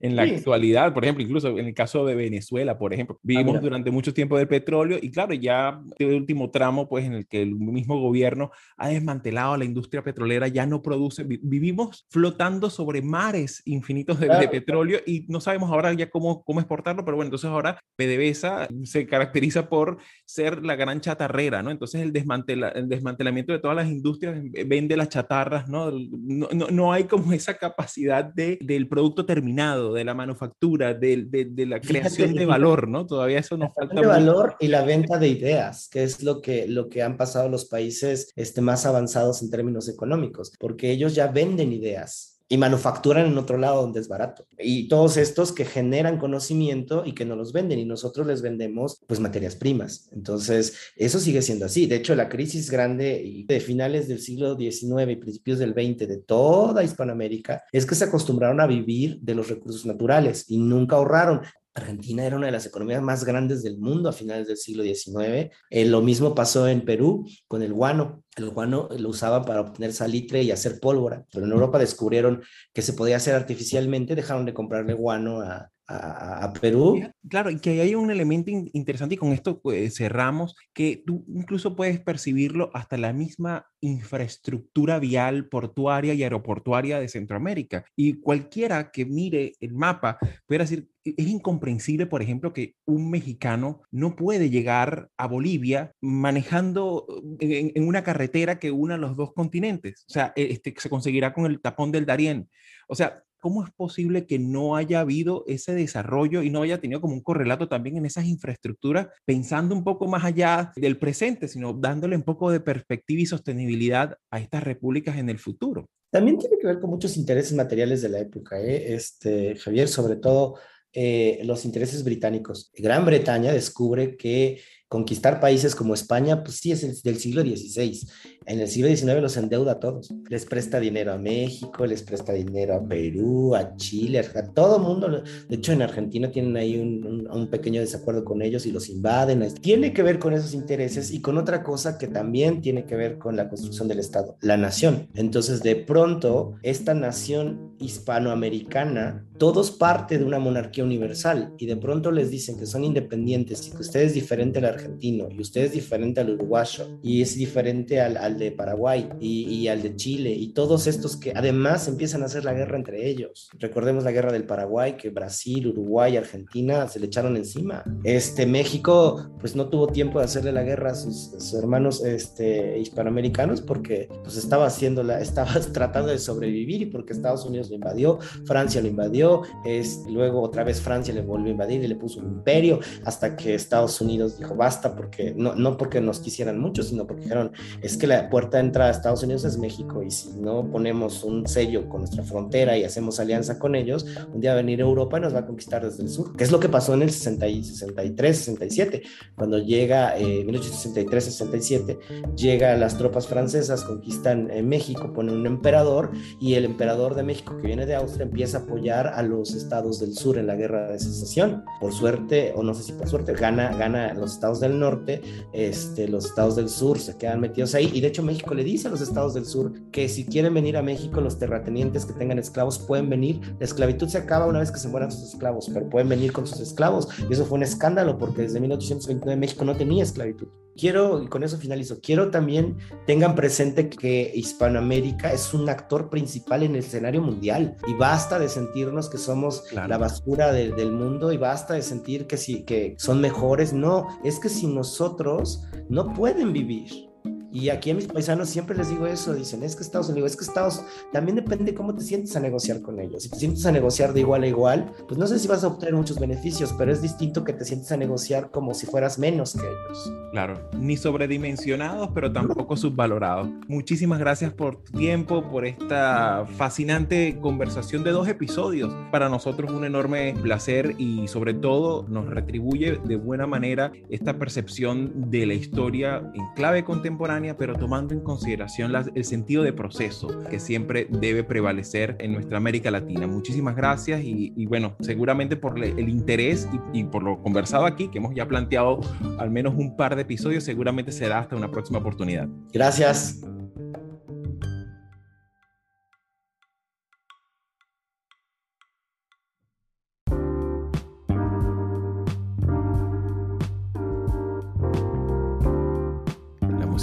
en 0.00 0.16
la 0.16 0.22
actualidad. 0.24 0.92
Por 0.92 1.04
ejemplo, 1.04 1.24
incluso 1.24 1.48
en 1.48 1.66
el 1.66 1.74
caso 1.74 2.04
de 2.04 2.14
Venezuela, 2.14 2.78
por 2.78 2.92
ejemplo, 2.92 3.16
ah, 3.18 3.22
vivimos 3.22 3.58
durante 3.62 3.90
mucho 3.90 4.12
tiempo 4.12 4.36
del 4.36 4.48
petróleo 4.48 4.98
y 5.00 5.10
claro, 5.10 5.32
ya 5.32 5.80
el 5.98 6.14
último 6.14 6.50
tramo, 6.50 6.88
pues 6.90 7.04
en 7.04 7.14
el 7.14 7.28
que 7.28 7.40
el 7.40 7.54
mismo 7.54 8.00
gobierno 8.00 8.50
ha 8.76 8.88
desmantelado 8.88 9.56
la 9.56 9.64
industria 9.64 10.02
petrolera, 10.02 10.48
ya 10.48 10.66
no 10.66 10.82
produce, 10.82 11.22
vivimos 11.24 12.04
flotando 12.10 12.68
sobre 12.68 13.00
mares 13.00 13.62
infinitos 13.64 14.18
de, 14.18 14.28
petróleo 14.50 14.98
y 15.06 15.26
no 15.28 15.40
sabemos 15.40 15.70
ahora 15.70 15.92
ya 15.92 16.10
cómo, 16.10 16.42
cómo 16.42 16.58
exportarlo, 16.58 17.04
pero 17.04 17.16
bueno, 17.16 17.28
entonces 17.28 17.48
ahora 17.48 17.78
PDVSA 17.96 18.68
se 18.82 19.06
caracteriza 19.06 19.68
por 19.68 19.98
ser 20.24 20.64
la 20.64 20.74
gran 20.74 21.00
chatarrera, 21.00 21.62
¿no? 21.62 21.70
Entonces 21.70 22.00
el, 22.00 22.12
desmantela, 22.12 22.70
el 22.70 22.88
desmantelamiento 22.88 23.52
de 23.52 23.60
todas 23.60 23.76
las 23.76 23.88
industrias 23.88 24.40
vende 24.66 24.96
las 24.96 25.10
chatarras, 25.10 25.68
¿no? 25.68 25.92
No, 25.92 26.48
no, 26.52 26.66
no 26.70 26.92
hay 26.92 27.04
como 27.04 27.32
esa 27.32 27.54
capacidad 27.54 28.24
de, 28.24 28.58
del 28.60 28.88
producto 28.88 29.24
terminado, 29.24 29.92
de 29.92 30.04
la 30.04 30.14
manufactura, 30.14 30.94
de, 30.94 31.24
de, 31.28 31.66
la 31.66 31.80
creación 31.80 32.34
de 32.34 32.46
valor, 32.46 32.88
¿no? 32.88 33.06
Todavía 33.06 33.38
eso 33.38 33.56
nos 33.56 33.72
falta. 33.72 34.00
De 34.00 34.06
valor 34.06 34.56
y 34.58 34.68
la 34.68 34.82
venta 34.82 35.18
de 35.18 35.28
ideas, 35.28 35.88
que 35.88 36.02
es 36.02 36.22
lo 36.22 36.40
que, 36.40 36.66
lo 36.66 36.79
que 36.88 37.02
han 37.02 37.16
pasado 37.16 37.48
los 37.48 37.66
países 37.66 38.32
este, 38.36 38.60
más 38.60 38.86
avanzados 38.86 39.42
en 39.42 39.50
términos 39.50 39.88
económicos, 39.88 40.52
porque 40.58 40.90
ellos 40.90 41.14
ya 41.14 41.26
venden 41.26 41.72
ideas 41.72 42.40
y 42.52 42.58
manufacturan 42.58 43.26
en 43.26 43.38
otro 43.38 43.56
lado 43.56 43.80
donde 43.80 44.00
es 44.00 44.08
barato. 44.08 44.44
Y 44.58 44.88
todos 44.88 45.16
estos 45.16 45.52
que 45.52 45.64
generan 45.64 46.18
conocimiento 46.18 47.04
y 47.06 47.12
que 47.12 47.24
no 47.24 47.36
los 47.36 47.52
venden 47.52 47.78
y 47.78 47.84
nosotros 47.84 48.26
les 48.26 48.42
vendemos 48.42 49.00
pues 49.06 49.20
materias 49.20 49.54
primas. 49.54 50.08
Entonces, 50.12 50.74
eso 50.96 51.20
sigue 51.20 51.42
siendo 51.42 51.66
así. 51.66 51.86
De 51.86 51.94
hecho, 51.94 52.16
la 52.16 52.28
crisis 52.28 52.68
grande 52.68 53.44
de 53.46 53.60
finales 53.60 54.08
del 54.08 54.20
siglo 54.20 54.56
XIX 54.56 55.10
y 55.10 55.16
principios 55.16 55.60
del 55.60 55.74
XX 55.74 56.08
de 56.08 56.18
toda 56.18 56.82
Hispanoamérica 56.82 57.62
es 57.70 57.86
que 57.86 57.94
se 57.94 58.04
acostumbraron 58.04 58.60
a 58.60 58.66
vivir 58.66 59.20
de 59.20 59.36
los 59.36 59.48
recursos 59.48 59.86
naturales 59.86 60.44
y 60.48 60.58
nunca 60.58 60.96
ahorraron. 60.96 61.42
Argentina 61.74 62.24
era 62.24 62.36
una 62.36 62.46
de 62.46 62.52
las 62.52 62.66
economías 62.66 63.02
más 63.02 63.24
grandes 63.24 63.62
del 63.62 63.78
mundo 63.78 64.08
a 64.08 64.12
finales 64.12 64.48
del 64.48 64.56
siglo 64.56 64.82
XIX. 64.82 65.50
Eh, 65.70 65.84
lo 65.84 66.02
mismo 66.02 66.34
pasó 66.34 66.68
en 66.68 66.84
Perú 66.84 67.26
con 67.46 67.62
el 67.62 67.72
guano. 67.72 68.24
El 68.36 68.50
guano 68.50 68.88
lo 68.98 69.08
usaban 69.08 69.44
para 69.44 69.60
obtener 69.60 69.92
salitre 69.92 70.42
y 70.42 70.50
hacer 70.50 70.80
pólvora, 70.80 71.24
pero 71.32 71.46
en 71.46 71.52
Europa 71.52 71.78
descubrieron 71.78 72.42
que 72.72 72.82
se 72.82 72.92
podía 72.92 73.16
hacer 73.16 73.34
artificialmente, 73.34 74.14
dejaron 74.14 74.46
de 74.46 74.54
comprarle 74.54 74.94
guano 74.94 75.40
a, 75.40 75.70
a, 75.90 76.52
Perú. 76.60 77.00
Claro, 77.28 77.50
y 77.50 77.58
que 77.58 77.80
hay 77.80 77.94
un 77.94 78.10
elemento 78.10 78.50
interesante 78.50 79.14
y 79.14 79.18
con 79.18 79.32
esto 79.32 79.60
pues, 79.60 79.96
cerramos, 79.96 80.54
que 80.72 81.02
tú 81.04 81.24
incluso 81.28 81.74
puedes 81.74 82.00
percibirlo 82.00 82.70
hasta 82.74 82.96
la 82.96 83.12
misma 83.12 83.66
infraestructura 83.80 84.98
vial 84.98 85.48
portuaria 85.48 86.14
y 86.14 86.22
aeroportuaria 86.22 87.00
de 87.00 87.08
Centroamérica. 87.08 87.84
Y 87.96 88.20
cualquiera 88.20 88.90
que 88.90 89.04
mire 89.04 89.54
el 89.60 89.74
mapa 89.74 90.18
puede 90.46 90.60
decir, 90.60 90.89
es 91.04 91.28
incomprensible, 91.28 92.06
por 92.06 92.22
ejemplo, 92.22 92.52
que 92.52 92.74
un 92.84 93.10
mexicano 93.10 93.82
no 93.90 94.16
puede 94.16 94.50
llegar 94.50 95.08
a 95.16 95.26
Bolivia 95.26 95.92
manejando 96.00 97.06
en, 97.40 97.72
en 97.74 97.88
una 97.88 98.02
carretera 98.02 98.58
que 98.58 98.70
una 98.70 98.96
los 98.96 99.16
dos 99.16 99.32
continentes. 99.32 100.04
O 100.08 100.12
sea, 100.12 100.32
e-, 100.36 100.52
este, 100.52 100.74
se 100.76 100.90
conseguirá 100.90 101.32
con 101.32 101.46
el 101.46 101.60
tapón 101.60 101.92
del 101.92 102.06
Darién. 102.06 102.48
O 102.88 102.94
sea, 102.94 103.22
¿cómo 103.40 103.64
es 103.64 103.70
posible 103.70 104.26
que 104.26 104.38
no 104.38 104.76
haya 104.76 105.00
habido 105.00 105.44
ese 105.46 105.74
desarrollo 105.74 106.42
y 106.42 106.50
no 106.50 106.62
haya 106.62 106.80
tenido 106.80 107.00
como 107.00 107.14
un 107.14 107.22
correlato 107.22 107.68
también 107.68 107.96
en 107.96 108.06
esas 108.06 108.26
infraestructuras, 108.26 109.08
pensando 109.24 109.74
un 109.74 109.82
poco 109.82 110.06
más 110.06 110.24
allá 110.24 110.72
del 110.76 110.98
presente, 110.98 111.48
sino 111.48 111.72
dándole 111.72 112.16
un 112.16 112.22
poco 112.22 112.50
de 112.50 112.60
perspectiva 112.60 113.22
y 113.22 113.26
sostenibilidad 113.26 114.16
a 114.30 114.40
estas 114.40 114.62
repúblicas 114.62 115.16
en 115.16 115.30
el 115.30 115.38
futuro? 115.38 115.88
También 116.10 116.38
tiene 116.38 116.58
que 116.60 116.66
ver 116.66 116.80
con 116.80 116.90
muchos 116.90 117.16
intereses 117.16 117.54
materiales 117.54 118.02
de 118.02 118.08
la 118.08 118.18
época, 118.18 118.60
¿eh? 118.60 118.94
este, 118.94 119.56
Javier, 119.56 119.88
sobre 119.88 120.16
todo 120.16 120.58
eh, 120.92 121.40
los 121.44 121.64
intereses 121.64 122.04
británicos. 122.04 122.70
Gran 122.76 123.04
Bretaña 123.04 123.52
descubre 123.52 124.16
que 124.16 124.60
conquistar 124.90 125.38
países 125.38 125.76
como 125.76 125.94
España, 125.94 126.42
pues 126.42 126.56
sí, 126.56 126.72
es 126.72 127.02
del 127.04 127.16
siglo 127.16 127.42
XVI. 127.42 128.08
En 128.44 128.58
el 128.58 128.66
siglo 128.66 128.88
XIX 128.88 129.22
los 129.22 129.36
endeuda 129.36 129.72
a 129.72 129.78
todos. 129.78 130.12
Les 130.28 130.44
presta 130.44 130.80
dinero 130.80 131.12
a 131.12 131.16
México, 131.16 131.86
les 131.86 132.02
presta 132.02 132.32
dinero 132.32 132.74
a 132.74 132.84
Perú, 132.84 133.54
a 133.54 133.76
Chile, 133.76 134.18
a 134.18 134.42
todo 134.52 134.80
mundo. 134.80 135.22
De 135.48 135.56
hecho, 135.56 135.70
en 135.70 135.82
Argentina 135.82 136.32
tienen 136.32 136.56
ahí 136.56 136.76
un, 136.76 137.28
un, 137.30 137.50
pequeño 137.50 137.80
desacuerdo 137.80 138.24
con 138.24 138.42
ellos 138.42 138.66
y 138.66 138.72
los 138.72 138.88
invaden. 138.88 139.46
Tiene 139.60 139.92
que 139.92 140.02
ver 140.02 140.18
con 140.18 140.32
esos 140.32 140.54
intereses 140.54 141.12
y 141.12 141.20
con 141.20 141.38
otra 141.38 141.62
cosa 141.62 141.96
que 141.96 142.08
también 142.08 142.60
tiene 142.60 142.84
que 142.84 142.96
ver 142.96 143.16
con 143.16 143.36
la 143.36 143.48
construcción 143.48 143.86
del 143.86 144.00
Estado, 144.00 144.38
la 144.40 144.56
nación. 144.56 145.08
Entonces, 145.14 145.62
de 145.62 145.76
pronto, 145.76 146.54
esta 146.64 146.94
nación 146.94 147.76
hispanoamericana, 147.78 149.24
todos 149.40 149.70
parte 149.70 150.18
de 150.18 150.24
una 150.24 150.38
monarquía 150.38 150.84
universal 150.84 151.54
y 151.56 151.64
de 151.64 151.74
pronto 151.74 152.12
les 152.12 152.30
dicen 152.30 152.58
que 152.58 152.66
son 152.66 152.84
independientes 152.84 153.66
y 153.66 153.70
que 153.70 153.78
usted 153.78 154.02
es 154.02 154.12
diferente 154.12 154.58
al 154.58 154.66
argentino 154.66 155.28
y 155.30 155.40
usted 155.40 155.62
es 155.62 155.72
diferente 155.72 156.20
al 156.20 156.28
uruguayo 156.28 157.00
y 157.02 157.22
es 157.22 157.36
diferente 157.36 158.02
al, 158.02 158.18
al 158.18 158.38
de 158.38 158.52
Paraguay 158.52 159.08
y, 159.18 159.66
al 159.68 159.80
de 159.80 159.96
Chile 159.96 160.30
y 160.30 160.52
todos 160.52 160.86
estos 160.86 161.16
que 161.16 161.32
además 161.34 161.88
empiezan 161.88 162.22
a 162.22 162.26
hacer 162.26 162.44
la 162.44 162.52
guerra 162.52 162.76
entre 162.76 163.08
ellos. 163.08 163.48
Recordemos 163.58 164.04
la 164.04 164.12
guerra 164.12 164.30
del 164.30 164.44
Paraguay 164.44 164.98
que 164.98 165.08
Brasil, 165.08 165.68
Uruguay, 165.68 166.18
Argentina 166.18 166.86
se 166.86 167.00
le 167.00 167.06
echaron 167.06 167.34
encima. 167.38 167.82
Este 168.04 168.44
México 168.44 169.30
pues 169.40 169.56
no 169.56 169.70
tuvo 169.70 169.86
tiempo 169.86 170.18
de 170.18 170.26
hacerle 170.26 170.52
la 170.52 170.64
guerra 170.64 170.90
a 170.90 170.94
sus, 170.94 171.54
hermanos 171.54 172.04
este, 172.04 172.78
hispanoamericanos 172.78 173.62
porque 173.62 174.10
pues 174.22 174.36
estaba 174.36 174.66
haciendo 174.66 175.02
la, 175.02 175.18
estaba 175.22 175.58
tratando 175.72 176.10
de 176.10 176.18
sobrevivir 176.18 176.82
y 176.82 176.86
porque 176.86 177.14
Estados 177.14 177.46
Unidos 177.46 177.70
lo 177.70 177.76
invadió, 177.76 178.18
Francia 178.44 178.82
lo 178.82 178.88
invadió, 178.88 179.29
es, 179.64 180.04
luego 180.08 180.40
otra 180.40 180.64
vez 180.64 180.80
Francia 180.80 181.12
le 181.12 181.22
volvió 181.22 181.48
a 181.48 181.50
invadir 181.50 181.82
y 181.82 181.88
le 181.88 181.96
puso 181.96 182.20
un 182.20 182.26
imperio 182.26 182.80
hasta 183.04 183.36
que 183.36 183.54
Estados 183.54 184.00
Unidos 184.00 184.38
dijo 184.38 184.54
basta 184.54 184.94
porque 184.94 185.34
no, 185.36 185.54
no 185.54 185.76
porque 185.76 186.00
nos 186.00 186.20
quisieran 186.20 186.58
mucho, 186.58 186.82
sino 186.82 187.06
porque 187.06 187.22
dijeron 187.22 187.52
es 187.82 187.96
que 187.96 188.06
la 188.06 188.28
puerta 188.30 188.58
de 188.58 188.64
entrada 188.64 188.90
a 188.90 188.92
Estados 188.92 189.22
Unidos 189.22 189.44
es 189.44 189.58
México 189.58 190.02
y 190.02 190.10
si 190.10 190.30
no 190.38 190.70
ponemos 190.70 191.24
un 191.24 191.46
sello 191.46 191.88
con 191.88 192.00
nuestra 192.00 192.22
frontera 192.22 192.76
y 192.76 192.84
hacemos 192.84 193.20
alianza 193.20 193.58
con 193.58 193.74
ellos, 193.74 194.06
un 194.32 194.40
día 194.40 194.52
va 194.52 194.60
a 194.60 194.62
venir 194.62 194.80
Europa 194.80 195.18
y 195.18 195.20
nos 195.20 195.34
va 195.34 195.40
a 195.40 195.46
conquistar 195.46 195.84
desde 195.84 196.02
el 196.02 196.08
sur, 196.08 196.36
que 196.36 196.44
es 196.44 196.52
lo 196.52 196.60
que 196.60 196.68
pasó 196.68 196.94
en 196.94 197.02
el 197.02 197.10
60 197.10 197.40
63, 197.40 198.36
67, 198.36 199.02
cuando 199.36 199.58
llega 199.58 200.16
eh, 200.16 200.44
1863, 200.44 201.24
67, 201.24 201.98
llega 202.36 202.76
las 202.76 202.96
tropas 202.98 203.26
francesas, 203.26 203.84
conquistan 203.84 204.50
eh, 204.50 204.62
México, 204.62 205.12
ponen 205.12 205.36
un 205.36 205.46
emperador 205.46 206.10
y 206.40 206.54
el 206.54 206.64
emperador 206.64 207.14
de 207.14 207.22
México 207.22 207.56
que 207.56 207.66
viene 207.66 207.86
de 207.86 207.94
Austria 207.94 208.24
empieza 208.24 208.58
a 208.58 208.60
apoyar 208.62 209.08
a 209.08 209.19
los 209.22 209.54
estados 209.54 210.00
del 210.00 210.14
sur 210.14 210.38
en 210.38 210.46
la 210.46 210.56
guerra 210.56 210.90
de 210.90 210.98
secesión. 210.98 211.64
Por 211.80 211.92
suerte, 211.92 212.52
o 212.56 212.62
no 212.62 212.74
sé 212.74 212.82
si 212.82 212.92
por 212.92 213.08
suerte, 213.08 213.32
gana, 213.32 213.76
gana 213.76 214.14
los 214.14 214.32
estados 214.32 214.60
del 214.60 214.78
norte, 214.78 215.22
este, 215.52 216.08
los 216.08 216.26
estados 216.26 216.56
del 216.56 216.68
sur 216.68 216.98
se 216.98 217.16
quedan 217.16 217.40
metidos 217.40 217.74
ahí 217.74 217.90
y 217.92 218.00
de 218.00 218.08
hecho 218.08 218.22
México 218.22 218.54
le 218.54 218.64
dice 218.64 218.88
a 218.88 218.90
los 218.90 219.00
estados 219.00 219.34
del 219.34 219.46
sur 219.46 219.72
que 219.90 220.08
si 220.08 220.24
quieren 220.24 220.54
venir 220.54 220.76
a 220.76 220.82
México 220.82 221.20
los 221.20 221.38
terratenientes 221.38 222.04
que 222.04 222.12
tengan 222.12 222.38
esclavos 222.38 222.78
pueden 222.78 223.08
venir, 223.08 223.40
la 223.58 223.64
esclavitud 223.64 224.08
se 224.08 224.18
acaba 224.18 224.46
una 224.46 224.60
vez 224.60 224.70
que 224.70 224.78
se 224.78 224.88
mueran 224.88 225.10
sus 225.10 225.34
esclavos, 225.34 225.70
pero 225.72 225.88
pueden 225.88 226.08
venir 226.08 226.32
con 226.32 226.46
sus 226.46 226.60
esclavos 226.60 227.08
y 227.28 227.32
eso 227.32 227.44
fue 227.44 227.58
un 227.58 227.64
escándalo 227.64 228.18
porque 228.18 228.42
desde 228.42 228.60
1829 228.60 229.38
México 229.38 229.64
no 229.64 229.76
tenía 229.76 230.02
esclavitud. 230.02 230.48
Quiero, 230.80 231.22
y 231.22 231.26
con 231.26 231.42
eso 231.42 231.58
finalizo, 231.58 232.00
quiero 232.00 232.30
también 232.30 232.78
tengan 233.06 233.34
presente 233.34 233.90
que 233.90 234.32
Hispanoamérica 234.34 235.30
es 235.30 235.52
un 235.52 235.68
actor 235.68 236.08
principal 236.08 236.62
en 236.62 236.70
el 236.70 236.78
escenario 236.78 237.20
mundial 237.20 237.76
y 237.86 237.92
basta 237.92 238.38
de 238.38 238.48
sentirnos 238.48 239.10
que 239.10 239.18
somos 239.18 239.64
la 239.74 239.98
basura 239.98 240.52
del 240.52 240.90
mundo 240.90 241.32
y 241.32 241.36
basta 241.36 241.74
de 241.74 241.82
sentir 241.82 242.26
que, 242.26 242.38
sí, 242.38 242.62
que 242.62 242.94
son 242.96 243.20
mejores. 243.20 243.74
No, 243.74 244.08
es 244.24 244.40
que 244.40 244.48
si 244.48 244.68
nosotros 244.68 245.64
no 245.90 246.14
pueden 246.14 246.54
vivir 246.54 247.09
y 247.52 247.68
aquí 247.70 247.90
a 247.90 247.94
mis 247.94 248.06
paisanos 248.06 248.48
siempre 248.48 248.76
les 248.76 248.88
digo 248.90 249.06
eso, 249.06 249.34
dicen, 249.34 249.62
es 249.62 249.74
que 249.74 249.82
Estados 249.82 250.08
Unidos, 250.08 250.30
es 250.32 250.36
que 250.36 250.44
Estados, 250.44 250.84
también 251.12 251.36
depende 251.36 251.64
de 251.64 251.74
cómo 251.74 251.94
te 251.94 252.02
sientes 252.02 252.36
a 252.36 252.40
negociar 252.40 252.80
con 252.80 253.00
ellos. 253.00 253.24
Si 253.24 253.28
te 253.28 253.38
sientes 253.38 253.66
a 253.66 253.72
negociar 253.72 254.12
de 254.12 254.20
igual 254.20 254.44
a 254.44 254.46
igual, 254.46 254.92
pues 255.08 255.18
no 255.18 255.26
sé 255.26 255.38
si 255.38 255.48
vas 255.48 255.64
a 255.64 255.68
obtener 255.68 255.94
muchos 255.94 256.18
beneficios, 256.18 256.72
pero 256.78 256.92
es 256.92 257.02
distinto 257.02 257.42
que 257.42 257.52
te 257.52 257.64
sientes 257.64 257.90
a 257.90 257.96
negociar 257.96 258.50
como 258.50 258.74
si 258.74 258.86
fueras 258.86 259.18
menos 259.18 259.54
que 259.54 259.66
ellos. 259.66 260.12
Claro, 260.30 260.70
ni 260.78 260.96
sobredimensionados, 260.96 262.10
pero 262.14 262.32
tampoco 262.32 262.76
subvalorados. 262.76 263.48
Muchísimas 263.66 264.20
gracias 264.20 264.52
por 264.52 264.76
tu 264.76 264.92
tiempo, 264.92 265.48
por 265.48 265.66
esta 265.66 266.46
fascinante 266.56 267.38
conversación 267.40 268.04
de 268.04 268.12
dos 268.12 268.28
episodios. 268.28 268.94
Para 269.10 269.28
nosotros 269.28 269.72
un 269.72 269.84
enorme 269.84 270.34
placer 270.40 270.94
y 270.98 271.26
sobre 271.26 271.54
todo 271.54 272.06
nos 272.08 272.26
retribuye 272.28 273.00
de 273.04 273.16
buena 273.16 273.46
manera 273.46 273.92
esta 274.08 274.38
percepción 274.38 275.30
de 275.30 275.46
la 275.46 275.54
historia 275.54 276.22
en 276.34 276.46
clave 276.54 276.84
contemporánea 276.84 277.39
pero 277.58 277.74
tomando 277.74 278.14
en 278.14 278.20
consideración 278.20 278.92
el 279.14 279.24
sentido 279.24 279.62
de 279.62 279.72
proceso 279.72 280.28
que 280.50 280.60
siempre 280.60 281.06
debe 281.10 281.44
prevalecer 281.44 282.16
en 282.18 282.32
nuestra 282.32 282.58
América 282.58 282.90
Latina. 282.90 283.26
Muchísimas 283.26 283.76
gracias 283.76 284.20
y, 284.22 284.66
bueno, 284.66 284.96
seguramente 285.00 285.56
por 285.56 285.82
el 285.82 286.08
interés 286.08 286.68
y, 286.92 287.04
por 287.04 287.22
lo 287.22 287.42
conversado 287.42 287.86
aquí, 287.86 288.08
que 288.08 288.18
hemos 288.18 288.34
ya 288.34 288.46
planteado 288.46 289.00
al 289.38 289.50
menos 289.50 289.74
un 289.76 289.96
par 289.96 290.16
de 290.16 290.22
episodios, 290.22 290.64
seguramente 290.64 291.12
será 291.12 291.40
hasta 291.40 291.56
una 291.56 291.70
próxima 291.70 291.98
oportunidad. 291.98 292.48
Gracias. 292.72 293.40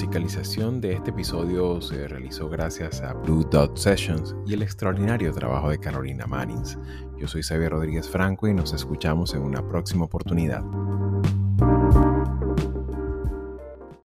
Musicalización 0.08 0.80
de 0.80 0.94
este 0.94 1.10
episodio 1.10 1.82
se 1.82 2.08
realizó 2.08 2.48
gracias 2.48 3.02
a 3.02 3.12
Blue 3.12 3.44
Dot 3.44 3.76
Sessions 3.76 4.34
y 4.46 4.54
el 4.54 4.62
extraordinario 4.62 5.34
trabajo 5.34 5.70
de 5.70 5.80
Carolina 5.80 6.26
Manins. 6.26 6.78
Yo 7.18 7.28
soy 7.28 7.44
Xavier 7.44 7.74
Rodríguez 7.74 8.08
Franco 8.08 8.48
y 8.48 8.54
nos 8.54 8.72
escuchamos 8.72 9.34
en 9.34 9.42
una 9.42 9.68
próxima 9.68 10.06
oportunidad. 10.06 10.64